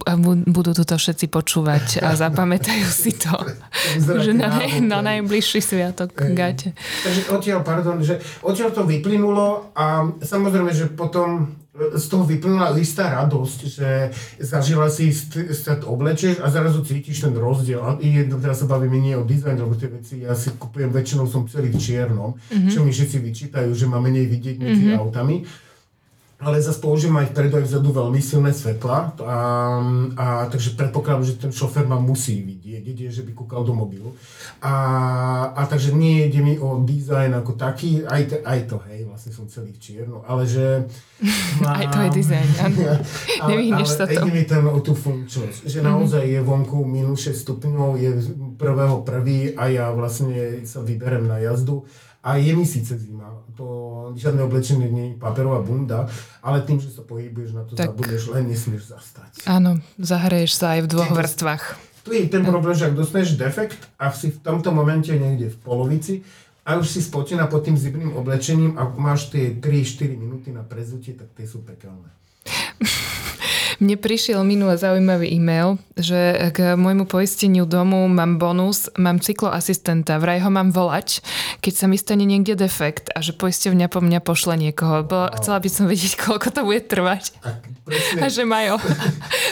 [0.48, 3.36] budú toto všetci počúvať a zapamätajú si to.
[4.00, 6.76] že na, naj, na najbližší sviatok e, gáte.
[7.04, 13.10] Takže odtiaľ, pardon, že odtiaľ to vyplynulo a samozrejme, že potom z toho vyplynula istá
[13.10, 13.90] radosť, že
[14.38, 17.82] zažila si sa oblečieš a zrazu cítiš ten rozdiel.
[17.82, 21.26] A jedno, teraz sa bavíme nie o dizajn, lebo tie veci ja si kupujem, väčšinou
[21.26, 22.70] som celý v čiernom, mm-hmm.
[22.70, 25.02] čo mi všetci vyčítajú, že má menej vidieť medzi mm-hmm.
[25.02, 25.38] autami
[26.44, 29.38] ale zase použijem aj vpredu aj vzadu veľmi silné svetla a,
[30.20, 34.12] a takže predpokladám, že ten šofer ma musí vidieť, ide, že by kúkal do mobilu.
[34.60, 34.76] A,
[35.56, 39.32] a takže nie ide mi o dizajn ako taký, aj, to, aj to, hej, vlastne
[39.32, 40.84] som celý čierno, ale že...
[41.64, 42.48] Mám, aj to je dizajn,
[43.50, 44.22] Nevyhneš sa to.
[44.28, 48.12] Ide mi ten o tú funkčnosť, že naozaj je vonku minus 6 stupňov, je
[48.60, 51.88] prvého prvý a ja vlastne sa vyberem na jazdu
[52.24, 53.28] a je mi síce zima,
[53.60, 53.68] to
[54.16, 56.08] žiadne oblečenie nie je paperová bunda,
[56.40, 59.44] ale tým, že sa pohybuješ na to, tak, zabudneš, len nesmieš zastať.
[59.44, 61.64] Áno, zahraješ sa aj v dvoch vrstvách.
[62.08, 65.58] Tu je ten problém, že ak dostaneš defekt a si v tomto momente niekde v
[65.60, 66.14] polovici
[66.64, 71.16] a už si spotená pod tým zimným oblečením a máš tie 3-4 minúty na prezutie,
[71.16, 72.08] tak tie sú pekelné.
[73.82, 80.42] Mne prišiel minule zaujímavý e-mail, že k môjmu poisteniu domu mám bonus, mám cykloasistenta, vraj
[80.42, 81.22] ho mám volať,
[81.62, 85.06] keď sa mi stane niekde defekt a že poisťovňa po mňa pošle niekoho.
[85.06, 87.34] Bo chcela by som vedieť, koľko to bude trvať.
[88.18, 88.80] A, že majú.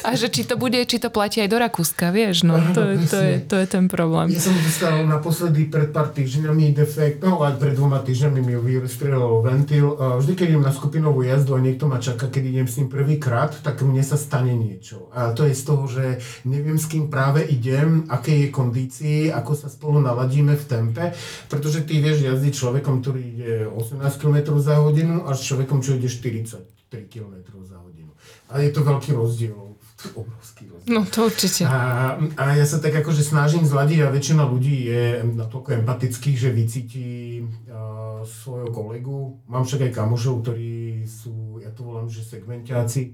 [0.07, 2.95] A že či to bude, či to platí aj do Rakúska, vieš, no to, je,
[3.05, 4.32] to, je, to je ten problém.
[4.32, 9.43] Ja som dostal naposledy pred pár týždňami defekt, no aj pred dvoma týždňami mi vystrelil
[9.43, 9.93] ventil.
[9.93, 13.51] Vždy, keď idem na skupinovú jazdu a niekto ma čaká, keď idem s ním prvýkrát,
[13.61, 15.12] tak mne sa stane niečo.
[15.12, 16.05] A to je z toho, že
[16.47, 21.05] neviem, s kým práve idem, aké je kondícii, ako sa spolu naladíme v tempe,
[21.51, 25.99] pretože ty vieš jazdiť človekom, ktorý ide 18 km za hodinu a s človekom, čo
[25.99, 27.36] ide 43 km
[27.68, 28.12] za hodinu.
[28.51, 29.72] A je to veľký rozdiel,
[30.16, 30.97] obrovský rozdiel.
[30.97, 31.64] No to určite.
[31.70, 36.49] A, a ja sa tak akože snažím zladiť a väčšina ľudí je natoľko empatických, že
[36.49, 37.07] vycíti
[37.41, 39.39] uh, svojho kolegu.
[39.47, 43.14] Mám však aj kamošov, ktorí sú, ja to volám, že segmentiáci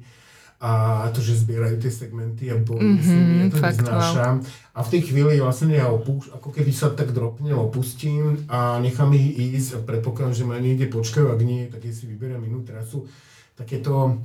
[0.58, 4.42] a to, že zbierajú tie segmenty a s nimi, ja to fakt, neznášam.
[4.74, 9.14] A v tej chvíli vlastne ja opúš, ako keby sa tak dropne opustím a nechám
[9.14, 12.66] ich ísť a predpokladám, že ma niekde počkajú, ak nie, tak ja si vyberiem inú
[12.66, 13.06] trasu.
[13.54, 14.18] Takéto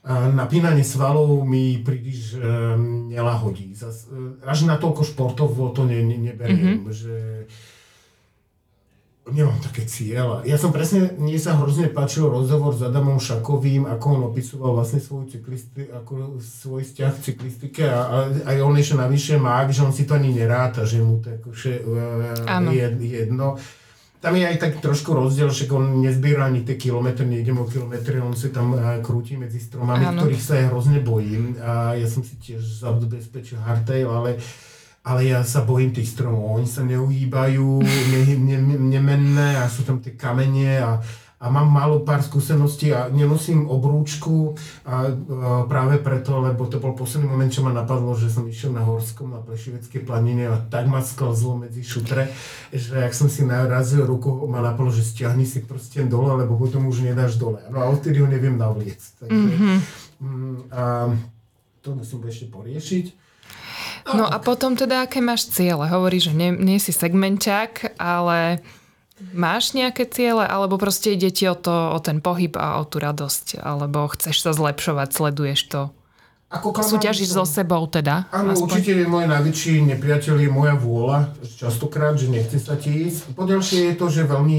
[0.00, 3.76] a napínanie svalov mi príliš um, nelahodí.
[3.76, 6.88] Zas, e, až natoľko športovo to ne, ne, neberiem, mm-hmm.
[6.88, 7.14] že
[9.28, 10.40] nemám také cieľa.
[10.48, 14.98] Ja som presne, mne sa hrozne páčil rozhovor s Adamom Šakovým, ako on opisoval vlastne
[14.98, 18.16] svoju cyklisti, ako svoj vzťah k cyklistike a, a
[18.48, 21.84] aj on ešte navyše má, že on si to ani neráta, že mu to akože
[21.84, 23.60] uh, je jedno.
[24.20, 28.20] Tam je aj tak trošku rozdiel, že on nezbiera ani tie kilometre, nejdem o kilometre,
[28.20, 30.24] on si tam uh, krúti medzi stromami, ano.
[30.24, 31.56] ktorých sa ja hrozne bojím.
[31.60, 34.40] A ja som si tiež zabezpečil hardtail, ale
[35.00, 39.88] ale ja sa bojím tých stromov, oni sa neuhýbajú, ne, ne, ne, nemenné a sú
[39.88, 41.00] tam tie kamene a,
[41.40, 44.52] a mám málo pár skúseností a nenosím obrúčku
[44.84, 48.76] a, a práve preto, lebo to bol posledný moment, čo ma napadlo, že som išiel
[48.76, 52.28] na Horskom, na Plešiveckej planine a tak ma sklzlo medzi šutre,
[52.68, 56.84] že ak som si narazil ruku, ma napadlo, že stiahni si prsten dole, lebo potom
[56.92, 57.64] už nedáš dole.
[57.72, 59.00] No a odtedy ho neviem navliec.
[59.16, 59.76] Takže, mm-hmm.
[60.76, 61.08] a
[61.80, 63.29] to musím ešte poriešiť.
[64.08, 65.84] No a potom teda, aké máš ciele?
[65.88, 68.64] Hovoríš, že nie, nie si segmenťák, ale
[69.36, 73.00] máš nejaké ciele, alebo proste ide ti o, to, o ten pohyb a o tú
[73.00, 75.82] radosť, alebo chceš sa zlepšovať, sleduješ to?
[76.50, 78.26] Ako Súťažíš so sebou teda?
[78.34, 78.66] Áno, aspoň.
[78.66, 83.38] určite je môj najväčší nepriateľ je moja vôľa, častokrát, že nechce sa ti ísť.
[83.38, 84.58] Poďalšie je to, že veľmi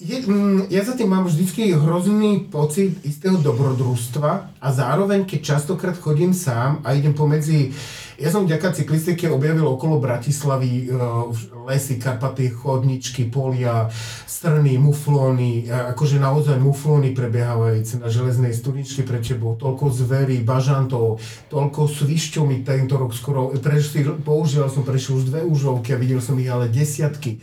[0.00, 5.96] je, mm, ja za tým mám vždycky hrozný pocit istého dobrodružstva a zároveň, keď častokrát
[6.00, 7.76] chodím sám a idem pomedzi...
[8.20, 11.32] Ja som vďaka cyklistike objavil okolo Bratislavy uh,
[11.64, 13.88] lesy, Karpaty, chodničky, polia,
[14.28, 21.16] strny, muflóny, akože naozaj muflóny prebiehajúce na železnej studničke pre tebou, toľko zverí, bažantov,
[21.48, 26.20] toľko svišťov mi tento rok skoro, prešli, používal som, prešiel už dve úžovky a videl
[26.20, 27.40] som ich ale desiatky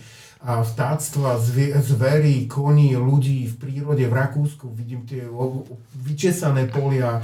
[0.47, 1.35] a vtáctva,
[1.83, 5.27] zvery, koní, ľudí v prírode, v Rakúsku, vidím tie
[6.07, 7.19] vyčesané polia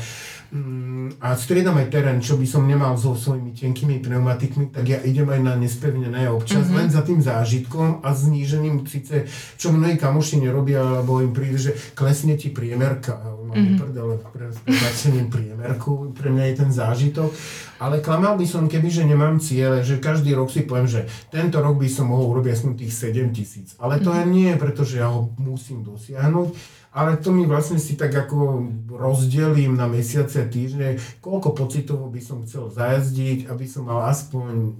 [0.51, 4.99] mm, a striedam aj terén, čo by som nemal so svojimi tenkými pneumatikmi, tak ja
[5.07, 6.79] idem aj na nespevnené občas, mm-hmm.
[6.83, 9.23] len za tým zážitkom a znížením síce,
[9.55, 13.79] čo mnohí kamoši nerobia, lebo im príde, že klesne ti priemerka, mm-hmm.
[13.79, 17.31] prdele pre, pre priemerku, pre mňa je ten zážitok,
[17.83, 21.59] ale klamal by som, keby, že nemám ciele, že každý rok si poviem, že tento
[21.59, 23.75] rok by som mohol urobiť aspoň tých 7 tisíc.
[23.75, 24.23] Ale to mm.
[24.31, 26.55] nie je, pretože ja ho musím dosiahnuť,
[26.95, 32.23] ale to mi vlastne si tak ako rozdelím na mesiace a týždne, koľko pocitov by
[32.23, 34.71] som chcel zajazdiť, aby som mal aspoň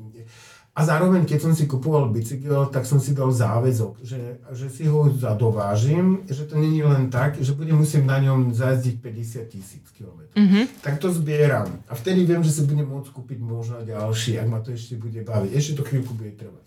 [0.74, 4.89] a zároveň, keď som si kupoval bicykel, tak som si dal záväzok, že, že si
[4.89, 9.86] ho zadovážim, že to není len tak, že budem musieť na ňom zajazdiť 50 tisíc
[9.93, 10.26] km.
[10.34, 10.82] Mm-hmm.
[10.82, 11.69] Tak to zbieram.
[11.86, 15.21] A vtedy viem, že si budem môcť kúpiť možno ďalší, ak ma to ešte bude
[15.21, 15.53] baviť.
[15.53, 16.65] Ešte to chvíľku bude trvať.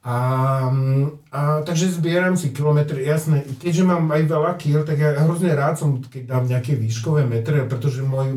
[0.00, 0.16] A,
[1.34, 5.76] a takže zbieram si kilometre, jasné, keďže mám aj veľa kil, tak ja hrozne rád
[5.76, 8.30] som, keď dám nejaké výškové metre, pretože môj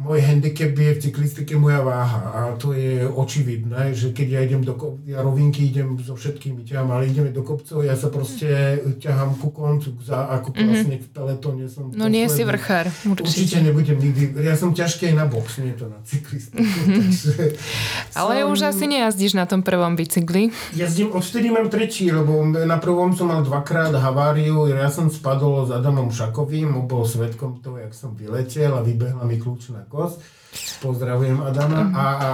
[0.00, 4.62] môj handicap je v cyklistike moja váha a to je očividné, že keď ja idem
[4.64, 8.80] do kop- ja rovinky idem so všetkými ťahám, ale ideme do kopcov, ja sa proste
[8.96, 10.68] ťahám ku koncu, za, ako mm-hmm.
[10.68, 13.28] vlastne v peletone som No nie si vrchár, určite.
[13.28, 16.64] Určite nebudem nikdy, ja som ťažký aj na box, nie to na cyklistiku,
[17.04, 17.32] takže...
[18.16, 20.48] Ale som, už asi nejazdíš na tom prvom bicykli.
[20.72, 25.70] Jazdím, odvtedy mám tretí, lebo na prvom som mal dvakrát haváriu, ja som spadol s
[25.70, 30.18] Adamom Šakovým, bol svetkom toho, jak som vyletel a vybehla mi kľúč na kosť.
[30.84, 32.30] Pozdravujem Adama a, a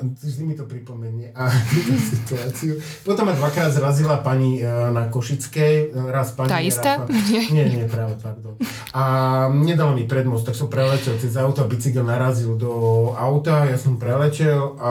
[0.00, 1.52] vždy mi to pripomenie a
[2.16, 2.80] situáciu.
[3.04, 6.48] Potom ma dvakrát zrazila pani e, na Košickej, raz pani...
[6.48, 7.04] Tá istá?
[7.04, 8.56] Raz, nie, nie, práve, pardon.
[8.96, 9.04] A
[9.52, 12.72] nedal mi predmost, tak som preletel cez auto a bicykel narazil do
[13.12, 14.90] auta, ja som preletel a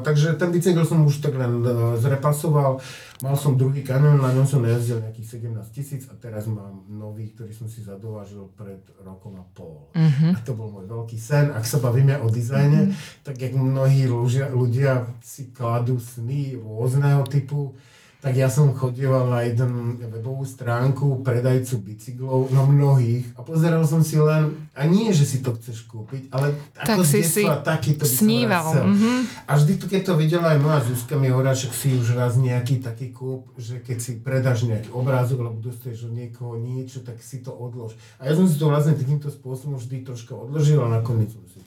[0.00, 2.80] takže ten bicykel som už tak len e, zrepasoval
[3.24, 7.32] Mal som druhý kamion, na ňom som najazdil nejakých 17 tisíc a teraz mám nový,
[7.32, 9.88] ktorý som si zadovážil pred rokom a pol.
[9.96, 10.36] Uh-huh.
[10.36, 11.48] A to bol môj veľký sen.
[11.56, 13.24] Ak sa bavíme o dizajne, uh-huh.
[13.24, 17.72] tak jak mnohí ľudia, ľudia si kladú sny rôzneho typu,
[18.16, 24.00] tak ja som chodieval na jednu webovú stránku predajcu bicyklov, no mnohých, a pozeral som
[24.00, 28.08] si len, a nie, že si to chceš kúpiť, ale tak ako z detstva, takýto
[28.08, 28.66] by sníval.
[28.72, 29.18] som mm-hmm.
[29.46, 32.40] A vždy to, keď to videla aj moja Zuzka, mi hovorila, že si už raz
[32.40, 37.20] nejaký taký kúp, že keď si predáš nejaký obrázok, alebo dostaneš od niekoho niečo, tak
[37.20, 37.94] si to odlož.
[38.16, 41.60] A ja som si to vlastne takýmto spôsobom vždy troška odložil a nakoniec som si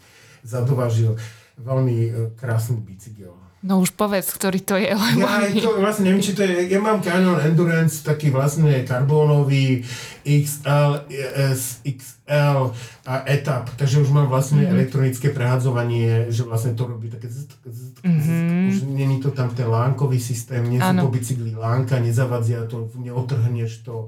[0.43, 1.15] zadovažil
[1.59, 3.35] veľmi e, krásny bicykel.
[3.59, 4.95] No už povedz, ktorý to je.
[4.95, 9.83] Lebo ja, to, vlastne neviem, či to je, ja mám Canon Endurance, taký vlastne karbónový
[10.23, 11.03] XL,
[11.35, 12.71] S, XL
[13.03, 14.75] a etap, takže už mám vlastne mm-hmm.
[14.79, 18.71] elektronické prehadzovanie, že vlastne to robí také mm-hmm.
[18.71, 23.83] už není to tam ten lánkový systém, nie sú to bicykli lánka, nezavadzia to, neotrhneš
[23.83, 24.07] to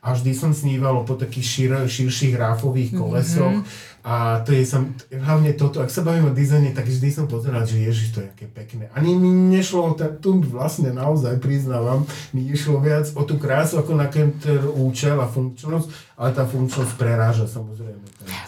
[0.00, 4.96] a vždy som sníval po takých šir, širších ráfových kolesoch mm-hmm a to je sam,
[5.12, 8.28] hlavne toto, ak sa bavím o dizajne, tak vždy som pozeral, že ježiš, to je
[8.32, 8.88] aké pekné.
[8.96, 13.92] Ani mi nešlo, tak tu vlastne naozaj priznávam, mi išlo viac o tú krásu ako
[13.92, 14.32] na ten
[14.72, 18.00] účel a funkčnosť, ale tá funkčnosť preráža samozrejme.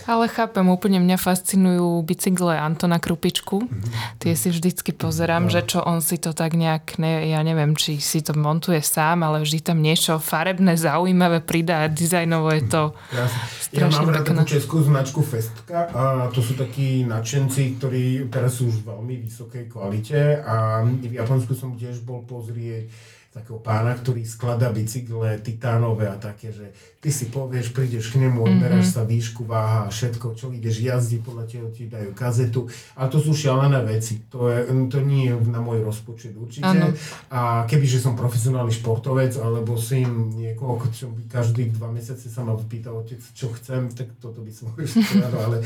[0.04, 3.64] Ale chápem, úplne mňa fascinujú bicykle Antona Krupičku.
[3.64, 4.20] Mm-hmm.
[4.20, 5.52] Tie si vždycky pozerám, no.
[5.52, 9.24] že čo on si to tak nejak, ne, ja neviem, či si to montuje sám,
[9.24, 13.40] ale vždy tam niečo farebné, zaujímavé pridá, dizajnovo je to Krásne.
[13.58, 18.62] strašne Ja mám rád takú českú značku Festka a to sú takí nadšenci, ktorí teraz
[18.62, 22.86] sú už v veľmi vysokej kvalite a v Japonsku som tiež bol pozrieť
[23.32, 26.68] takého pána, ktorý skladá bicykle titánové a také, že
[27.00, 29.00] ty si povieš, prídeš k nemu, odmeráš mm-hmm.
[29.00, 32.68] sa výšku, váha a všetko, čo ideš jazdiť, podľa teho ti dajú kazetu.
[32.92, 34.28] Ale to sú šialené veci.
[34.28, 36.68] To, je, to nie je na môj rozpočet určite.
[36.68, 36.92] Ano.
[37.32, 42.52] A kebyže som profesionálny športovec, alebo syn niekoho, čo by každý dva mesiace sa ma
[42.54, 44.92] pýtal otec, čo chcem, tak toto by som už
[45.24, 45.64] ale,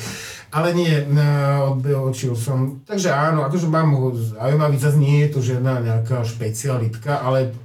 [0.55, 0.95] ale nie,
[1.67, 2.79] odbeočil som.
[2.87, 7.56] Takže áno, akože mám ho zaujímavý, zase nie je to žiadna nejaká špecialitka, ale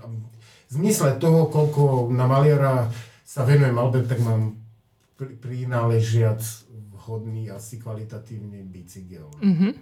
[0.72, 2.88] zmysle toho, koľko na maliara
[3.28, 4.56] sa venujem malbe, tak mám
[5.20, 6.42] prináležiac
[6.96, 9.28] vhodný, asi kvalitatívny bicykel.
[9.44, 9.74] Mm-hmm.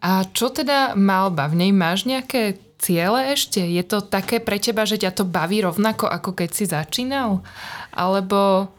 [0.00, 1.50] A čo teda malba?
[1.52, 3.60] V nej máš nejaké ciele ešte?
[3.60, 7.44] Je to také pre teba, že ťa to baví rovnako, ako keď si začínal?
[7.92, 8.72] Alebo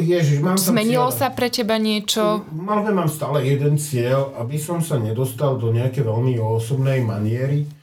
[0.00, 2.42] Ježiš, mám Zmenilo sa pre teba niečo?
[2.50, 7.77] Malbe mám stále jeden cieľ, aby som sa nedostal do nejaké veľmi osobnej maniery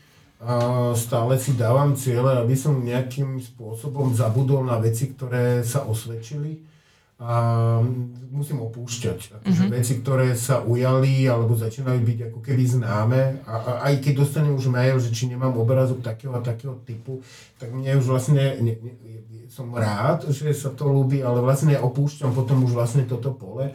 [0.99, 6.59] stále si dávam cieľe, aby som nejakým spôsobom zabudol na veci, ktoré sa osvedčili
[7.15, 7.79] a
[8.27, 9.39] musím opúšťať.
[9.39, 9.77] Akože mm-hmm.
[9.79, 14.51] veci, ktoré sa ujali alebo začínajú byť ako keby známe a, a aj keď dostanem
[14.51, 17.23] už mail, že či nemám obrazok takého a takého typu,
[17.55, 18.93] tak mne už vlastne, ne, ne,
[19.47, 23.71] som rád, že sa to ľúbi, ale vlastne opúšťam potom už vlastne toto pole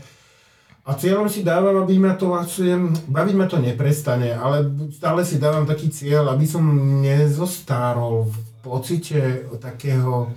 [0.81, 4.65] a cieľom si dávam, aby ma to vlastne, baviť ma to neprestane, ale
[4.97, 6.65] stále si dávam taký cieľ, aby som
[7.05, 10.33] nezostárol v pocite takého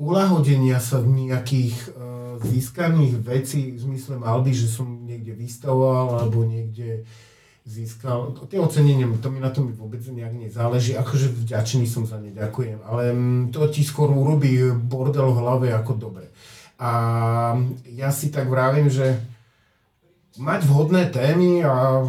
[0.00, 6.48] ulahodenia sa v nejakých uh, získaných vecí, v zmysle malby, že som niekde vystavoval alebo
[6.48, 7.04] niekde
[7.64, 8.36] získal.
[8.48, 12.80] Tie ocenenia, to mi na tom vôbec nejak nezáleží, akože vďačný som za ne, ďakujem,
[12.84, 16.28] ale mm, to ti skôr urobí bordel v hlave ako dobre.
[16.76, 16.90] A
[17.88, 19.33] ja si tak vravím, že
[20.38, 22.04] mať vhodné témy a,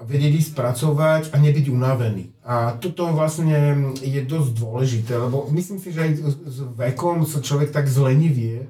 [0.00, 2.32] vedieť ich spracovať a nebyť unavený.
[2.40, 6.10] A toto vlastne je dosť dôležité, lebo myslím si, že aj
[6.48, 8.64] s vekom sa človek tak zlenivie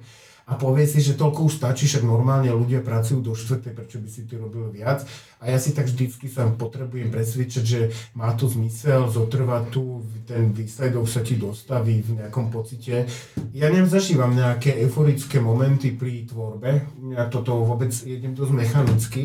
[0.51, 4.09] a povie si, že toľko už stačí, však normálne ľudia pracujú do štvrtej, prečo by
[4.11, 5.07] si ty robil viac.
[5.39, 7.81] A ja si tak vždycky sa potrebujem presvedčať, že
[8.19, 13.07] má to zmysel, zotrvať tu, ten výsledok sa ti dostaví v nejakom pocite.
[13.55, 16.83] Ja nevzažívam nejaké euforické momenty pri tvorbe,
[17.15, 19.23] ja toto vôbec jedem dosť mechanicky,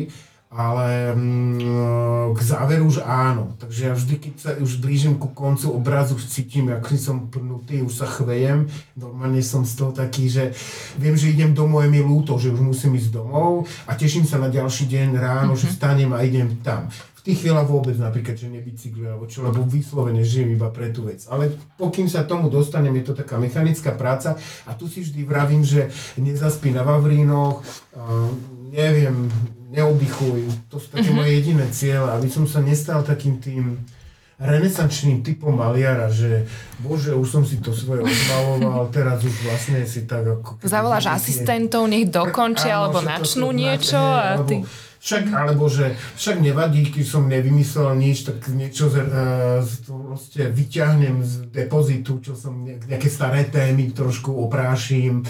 [0.56, 3.52] ale mm, k záveru už áno.
[3.60, 7.84] Takže ja vždy, keď sa už blížim ku koncu obrazu, už cítim, ako som pnutý,
[7.84, 8.64] už sa chvejem.
[8.96, 10.56] Normálne som z toho taký, že
[10.96, 14.40] viem, že idem domov, je mi ľúto, že už musím ísť domov a teším sa
[14.40, 15.60] na ďalší deň ráno, mm-hmm.
[15.60, 15.72] že mhm.
[15.76, 16.88] vstanem a idem tam.
[16.88, 21.10] V tých chvíľach vôbec napríklad, že nebicyklujem, alebo čo, lebo vyslovene žijem iba pre tú
[21.10, 21.26] vec.
[21.26, 25.66] Ale pokým sa tomu dostanem, je to taká mechanická práca a tu si vždy vravím,
[25.66, 25.90] že
[26.22, 27.66] nezaspí na Vavrínoch,
[27.98, 28.30] uh,
[28.70, 29.26] neviem,
[29.76, 30.40] neoddychuj.
[30.72, 31.18] To sú také mm-hmm.
[31.20, 33.76] moje jediné cieľe, aby som sa nestal takým tým
[34.36, 36.44] renesančným typom maliara, že
[36.84, 40.60] bože, už som si to svoje odmaloval, teraz už vlastne si tak ako...
[40.60, 44.60] Zavoláš asistentov, nech dokončia, alebo načnú niečo a ty...
[44.96, 51.22] Však, alebo že však nevadí, keď som nevymyslel nič, tak niečo z, uh, proste vyťahnem
[51.22, 55.22] z depozitu, čo som nejaké staré témy trošku oprášim.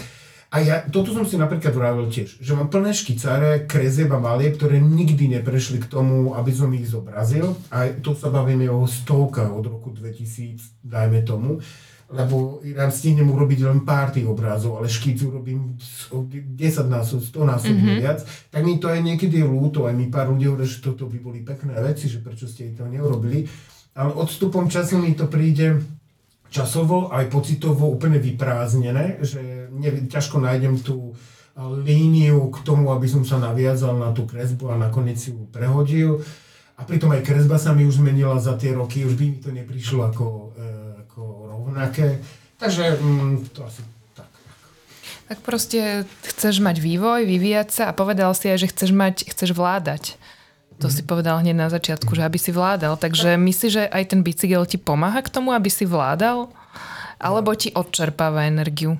[0.47, 4.55] A ja, toto som si napríklad vravil tiež, že mám plné škicáre, krezieb a malieb,
[4.55, 7.51] ktoré nikdy neprešli k tomu, aby som ich zobrazil.
[7.67, 11.59] A tu sa bavíme o stovkách od roku 2000, dajme tomu
[12.07, 16.55] lebo ja stihnem urobiť len pár tých obrázov, ale škícu robím 10
[16.87, 17.99] násob, 100 násob mm-hmm.
[17.99, 21.11] viac, tak mi to aj niekedy je ľúto, aj mi pár ľudí hovorí, že toto
[21.11, 23.43] by boli pekné veci, že prečo ste to neurobili,
[23.91, 25.83] ale odstupom času mi to príde
[26.49, 31.15] časovo aj pocitovo úplne vyprázdnené, že ne, ťažko nájdem tú
[31.57, 36.21] líniu k tomu, aby som sa naviazal na tú kresbu a nakoniec si ju prehodil.
[36.77, 39.49] A pritom aj kresba sa mi už zmenila za tie roky, už by mi to
[39.49, 40.77] neprišlo ako e,
[41.77, 42.21] rovnaké.
[42.61, 43.81] Takže mm, to asi
[44.13, 44.29] tak.
[45.27, 49.57] Tak proste chceš mať vývoj, vyvíjať sa a povedal si aj, že chceš mať, chceš
[49.57, 50.21] vládať.
[50.77, 53.01] To si povedal hneď na začiatku, že aby si vládal.
[53.01, 56.53] Takže myslíš, že aj ten bicykel ti pomáha k tomu, aby si vládal?
[57.17, 58.93] Alebo ti odčerpáva energiu?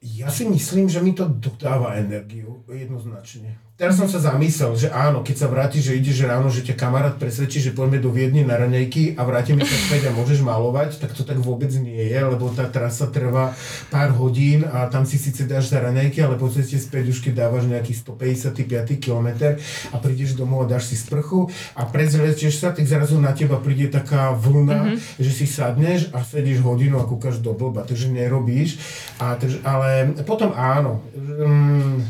[0.00, 3.60] Ja si myslím, že mi to dodáva energiu jednoznačne.
[3.80, 7.16] Teraz som sa zamyslel, že áno, keď sa vrátiš, že ideš ráno, že ťa kamarát
[7.16, 11.16] presvedčí, že poďme do Viedne na raňajky a vrátime sa späť a môžeš malovať, tak
[11.16, 13.56] to tak vôbec nie je, lebo tá trasa trvá
[13.88, 17.48] pár hodín a tam si síce dáš za raňajky, ale po ceste späť už keď
[17.48, 19.56] dávaš nejaký 155 km
[19.88, 23.88] a prídeš domov a dáš si sprchu a prezlečieš sa, tak zrazu na teba príde
[23.88, 25.24] taká vlna, mm-hmm.
[25.24, 28.76] že si sadneš a sedíš hodinu a kúkaš do blba, takže nerobíš.
[29.16, 31.00] A, takže, ale potom áno.
[31.16, 32.04] Um,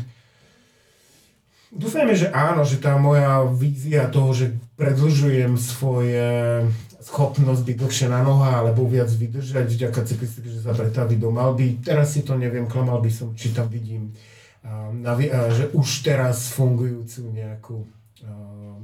[1.71, 6.21] Dúfajme, že áno, že tá moja vízia toho, že predlžujem svoje
[6.99, 11.81] schopnosť byť dlhšie na noha alebo viac vydržať vďaka cyklistike, že sa pretaví do Malby.
[11.81, 14.11] Teraz si to neviem, klamal by som, či tam vidím,
[15.55, 17.77] že už teraz fungujúcu nejakú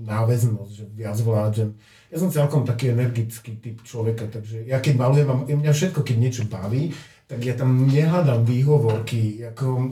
[0.08, 1.78] náväznosť, že viac vládžem.
[2.10, 6.44] Ja som celkom taký energický typ človeka, takže ja keď malujem, mňa všetko, keď niečo
[6.48, 6.96] baví,
[7.28, 9.92] tak ja tam nehľadám výhovorky, ako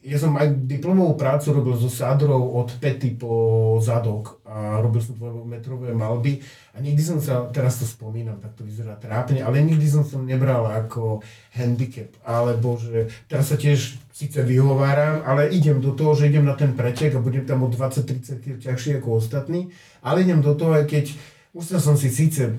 [0.00, 5.12] ja som aj diplomovú prácu robil so sádrou od pety po zadok a robil som
[5.44, 6.40] metrové malby
[6.72, 10.16] a nikdy som sa, teraz to spomínam, tak to vyzerá trápne, ale nikdy som to
[10.16, 11.20] nebral ako
[11.52, 16.56] handicap, alebo že teraz sa tiež síce vyhováram, ale idem do toho, že idem na
[16.56, 19.68] ten pretek a budem tam o 20-30 kg ťažší ako ostatní,
[20.00, 21.12] ale idem do toho, aj keď
[21.52, 22.56] už som si síce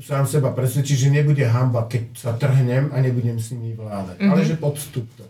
[0.00, 4.32] sám seba presvedčiť, že nebude hamba, keď sa trhnem a nebudem s nimi vládať, mm-hmm.
[4.32, 5.22] ale že podstup to.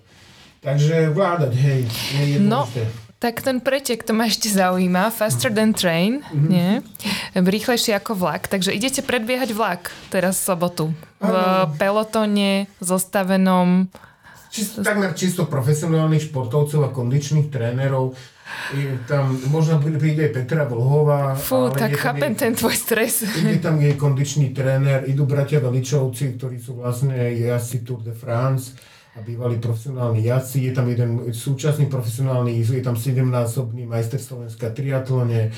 [0.61, 1.81] Takže vládať, hej,
[2.21, 2.69] je no.
[3.21, 5.13] Tak ten pretek, to ma ešte zaujíma.
[5.13, 6.49] Faster than train, mm-hmm.
[6.49, 6.81] nie?
[7.37, 8.49] Rýchlejšie ako vlak.
[8.49, 10.85] Takže idete predbiehať vlak teraz v sobotu.
[11.21, 11.69] V ano.
[11.77, 13.93] pelotone zostavenom...
[14.49, 18.17] Čisto, takmer čisto profesionálnych športovcov a kondičných trénerov.
[18.75, 21.37] Je tam, možno príde aj Petra Vlhová.
[21.37, 23.23] Fú, tak chápem ten tvoj stres.
[23.23, 28.75] Ide tam jej kondičný tréner, idú bratia Veličovci, ktorí sú vlastne jazdci Tour de France
[29.17, 30.71] a bývalí profesionálni jazdci.
[30.71, 35.51] Je tam jeden súčasný profesionálny, je tam 7-násobný majster Slovenska triatlone,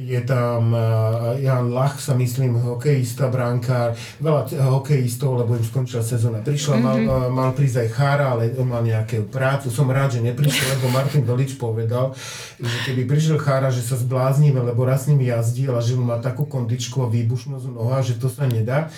[0.00, 3.92] je tam uh, Jan Lach, sa myslím, hokejista, brankár,
[4.22, 6.40] veľa hokejistov, lebo im skončila sezóna.
[6.40, 6.86] Prišla, mm-hmm.
[6.86, 9.68] mal, uh, mal prísť aj Chára, ale on mal nejakú prácu.
[9.68, 12.16] Som rád, že neprišiel, lebo Martin Velič povedal,
[12.56, 16.16] že keby prišiel Chára, že sa zbláznime, lebo raz s ním jazdil a že má
[16.22, 18.88] takú kondičku a výbušnosť noha, že to sa nedá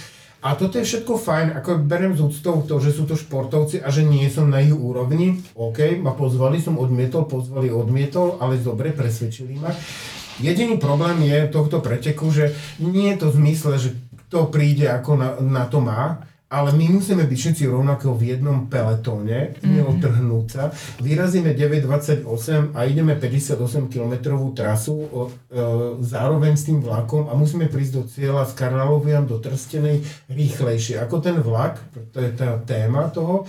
[0.42, 3.94] a toto je všetko fajn, ako berem z úctou to, že sú to športovci a
[3.94, 5.38] že nie som na ich úrovni.
[5.54, 9.70] OK, ma pozvali, som odmietol, pozvali, odmietol, ale dobre, presvedčili ma.
[10.42, 12.50] Jediný problém je tohto preteku, že
[12.82, 13.94] nie je to v zmysle, že
[14.26, 18.68] kto príde ako na, na to má, ale my musíme byť všetci rovnako v jednom
[18.68, 19.72] peletóne, mm-hmm.
[19.72, 20.68] neotrhnúť sa.
[21.00, 24.14] Vyrazíme 9.28 a ideme 58 km
[24.52, 25.56] trasu o, e,
[26.04, 31.24] zároveň s tým vlakom a musíme prísť do cieľa z Karnalovian do Trstenej rýchlejšie ako
[31.24, 31.80] ten vlak,
[32.12, 33.48] to je tá téma toho.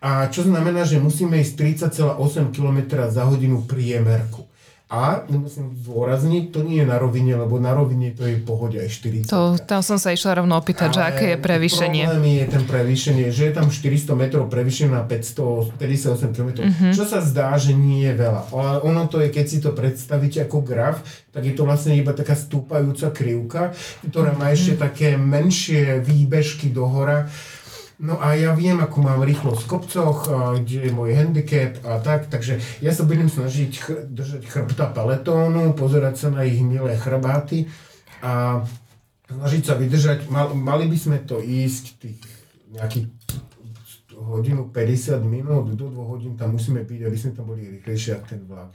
[0.00, 2.78] A čo znamená, že musíme ísť 30,8 km
[3.12, 4.47] za hodinu priemerku.
[4.88, 8.88] A musím zdôrazniť, to nie je na rovine, lebo na rovine to je pohode aj
[8.88, 9.28] 40.
[9.28, 12.08] To, tam som sa išla rovno opýtať, že aké je prevýšenie.
[12.08, 16.92] Problém je ten prevýšenie, že je tam 400 metrov prevýšenie na 558 km, mm-hmm.
[16.96, 18.48] čo sa zdá, že nie je veľa.
[18.48, 21.04] Ale ono to je, keď si to predstavíte ako graf,
[21.36, 23.76] tak je to vlastne iba taká stúpajúca krivka,
[24.08, 24.86] ktorá má ešte mm-hmm.
[24.88, 27.28] také menšie výbežky do hora
[27.98, 30.18] No a ja viem, ako mám rýchlosť v kopcoch,
[30.62, 35.74] kde je môj handicap a tak, takže ja sa budem snažiť chr- držať chrbta paletónu,
[35.74, 37.66] pozerať sa na ich milé chrbáty
[38.22, 38.62] a
[39.26, 40.30] snažiť sa vydržať.
[40.30, 42.22] Mal, mali by sme to ísť tých
[42.70, 43.10] nejakých
[44.14, 48.26] hodinu 50 minút, do 2 hodín tam musíme byť, aby sme tam boli rýchlejšie ako
[48.30, 48.70] ten vlak.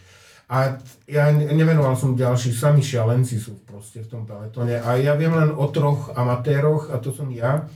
[0.52, 4.84] A ja nemenoval som ďalších, sami šialenci sú proste v tom peletóne.
[4.84, 7.72] A ja viem len o troch amatéroch, a to som ja,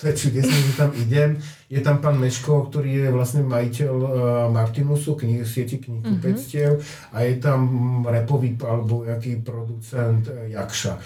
[0.00, 1.36] to je čudesné, že tam idem.
[1.68, 4.10] Je tam pán Meško, ktorý je vlastne majiteľ uh,
[4.48, 7.14] Martinusu, knih, sieti knihkupectiev mm-hmm.
[7.14, 7.60] a je tam
[8.08, 10.96] repový alebo jaký producent uh, Jakša.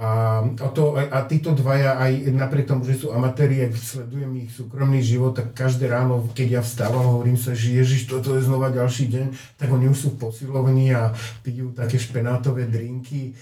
[0.00, 4.48] A, a, to, a, títo dvaja, aj napriek tomu, že sú amatéri, ak sledujem ich
[4.48, 8.72] súkromný život, tak každé ráno, keď ja vstávam, hovorím sa, že Ježiš, toto je znova
[8.72, 9.26] ďalší deň,
[9.60, 11.12] tak oni už sú posilovní a
[11.44, 13.36] pijú také špenátové drinky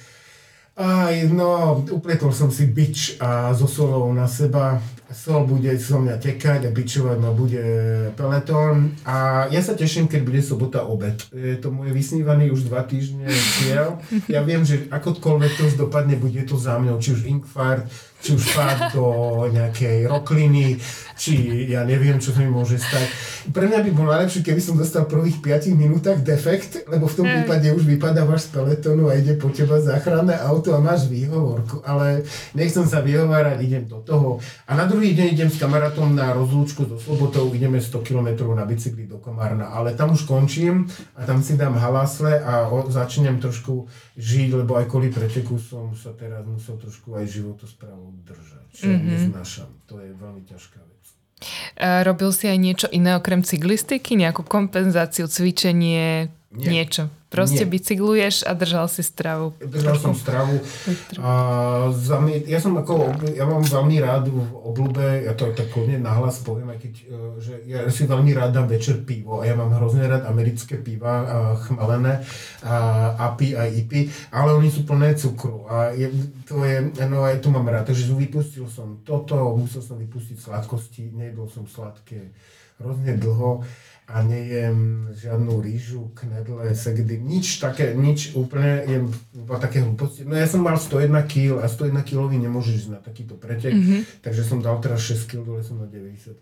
[0.79, 4.79] aj, no, upletol som si bič a so solou na seba.
[5.09, 7.65] Sol bude so mňa tekať a bičovať ma bude
[8.13, 8.93] peletón.
[9.09, 11.17] A ja sa teším, keď bude sobota obed.
[11.33, 13.25] Je to môj vysnívaný už dva týždne
[13.65, 14.05] cieľ.
[14.29, 17.89] Ja viem, že akokoľvek to dopadne, bude to za mňou, či už infarkt,
[18.19, 19.07] či už pád do
[19.49, 20.77] nejakej rokliny,
[21.15, 23.07] či ja neviem, čo sa mi môže stať.
[23.55, 27.15] Pre mňa by bolo najlepšie, keby som dostal v prvých 5 minútach defekt, lebo v
[27.15, 31.87] tom prípade už vypadávaš z peletónu a ide po teba záchranné auto a máš výhovorku.
[31.87, 32.27] Ale
[32.59, 34.43] nechcem sa vyhovárať, idem do toho.
[34.67, 38.67] A na druhý deň idem s kamarátom na rozlúčku so Slobotou, ideme 100 km na
[38.67, 39.71] bicykli do Komárna.
[39.71, 43.87] Ale tam už končím a tam si dám halasle a začnem trošku
[44.19, 49.07] žiť, lebo aj kvôli preteku som sa teraz musel trošku aj životosprávu držať, čo mm-hmm.
[49.07, 49.71] neznášam.
[49.87, 51.05] To je veľmi ťažká vec.
[51.79, 54.19] A robil si aj niečo iné okrem cyklistiky?
[54.19, 56.69] Nejakú kompenzáciu, cvičenie, Nie.
[56.75, 57.07] niečo?
[57.29, 57.71] Proste Nie.
[57.77, 59.53] bicykluješ a držal si stravu.
[59.61, 60.65] Držal som stravu.
[61.21, 61.31] A
[61.93, 66.01] za mňa, ja som ako, ja mám veľmi rád v oblúbe, ja to tak kľudne
[66.01, 67.07] nahlas poviem, aj keď, e,
[67.37, 71.29] že ja si veľmi rád dám večer pivo a ja mám hrozne rád americké piva,
[71.69, 72.25] chmelené,
[72.65, 72.77] a
[73.29, 76.09] API a IPI, ale oni sú plné cukru a je,
[76.49, 76.81] to je,
[77.13, 81.69] no aj to mám rád, takže vypustil som toto, musel som vypustiť sladkosti, nejedol som
[81.69, 82.33] sladké
[82.79, 83.67] hrozne dlho
[84.09, 89.05] a nejem žiadnu rýžu, knedle, segedy, nič také, nič úplne, jem
[89.37, 90.25] iba také hlúposti.
[90.25, 94.25] No ja som mal 101 kg a 101 kg nemôžeš ísť na takýto pretek, mm-hmm.
[94.25, 96.41] takže som dal teraz 6 kg, dole som na 95.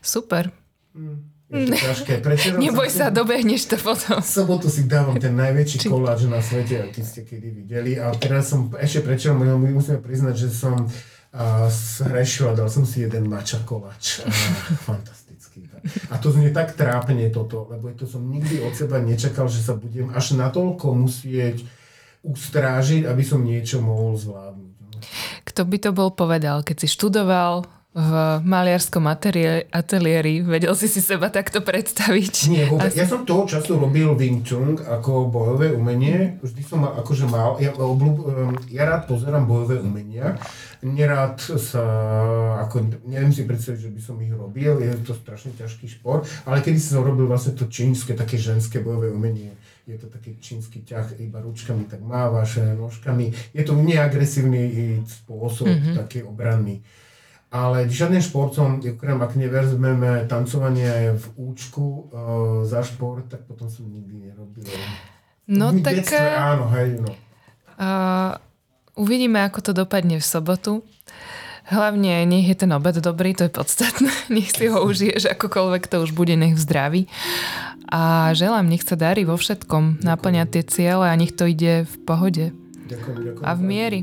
[0.00, 0.48] Super.
[0.96, 1.28] Mm.
[1.52, 2.12] Je to ťažké.
[2.64, 4.24] Neboj sa, dobehneš to potom.
[4.24, 5.88] V sobotu si dávam ten najväčší Či...
[5.92, 8.00] koláč na svete, aký ste kedy videli.
[8.00, 10.88] A teraz som, ešte prečo, my musíme priznať, že som
[11.36, 14.24] a, zhrešil a dal som si jeden mača koláč.
[14.88, 16.06] Fantastické fantastický.
[16.10, 19.74] A to znie tak trápne toto, lebo to som nikdy od seba nečakal, že sa
[19.74, 21.66] budem až natoľko musieť
[22.22, 24.74] ustrážiť, aby som niečo mohol zvládnuť.
[24.78, 24.88] No.
[25.42, 30.40] Kto by to bol povedal, keď si študoval v maliarskom ateliéri.
[30.40, 32.34] Vedel si si seba takto predstaviť?
[32.48, 32.88] Nie, vôbec.
[32.88, 32.96] Asi...
[32.96, 36.40] Ja som toho času robil Wing Chun ako bojové umenie.
[36.40, 38.24] Vždy som mal, akože mal, ja, obľúb,
[38.72, 40.40] ja rád pozerám bojové umenia.
[40.80, 41.84] Nerád sa,
[42.64, 46.64] ako, neviem si predstaviť, že by som ich robil, je to strašne ťažký šport, ale
[46.64, 51.18] kedy som robil vlastne to čínske, také ženské bojové umenie je to taký čínsky ťah,
[51.18, 53.34] iba ručkami tak mávaš, nožkami.
[53.50, 55.94] Je to neagresívny spôsob, mm-hmm.
[55.98, 56.78] taký obranný.
[57.52, 62.00] Ale žiadnym športom, okrem ak nevezmeme tancovanie v účku uh,
[62.64, 64.64] za šport, tak potom som nikdy nerobil.
[65.52, 66.00] No v tak...
[66.00, 67.12] Detstve, áno, hej, no.
[67.76, 68.40] Uh,
[68.96, 70.80] uvidíme, ako to dopadne v sobotu.
[71.68, 74.10] Hlavne nech je ten obed dobrý, to je podstatné.
[74.34, 77.02] Nech si ho užiješ, akokoľvek to už bude, nech v zdraví.
[77.92, 81.94] A želám, nech sa darí vo všetkom, naplňať tie ciele a nech to ide v
[82.02, 82.44] pohode.
[82.88, 83.44] Ďakujem, ďakujem.
[83.46, 84.00] A v miery.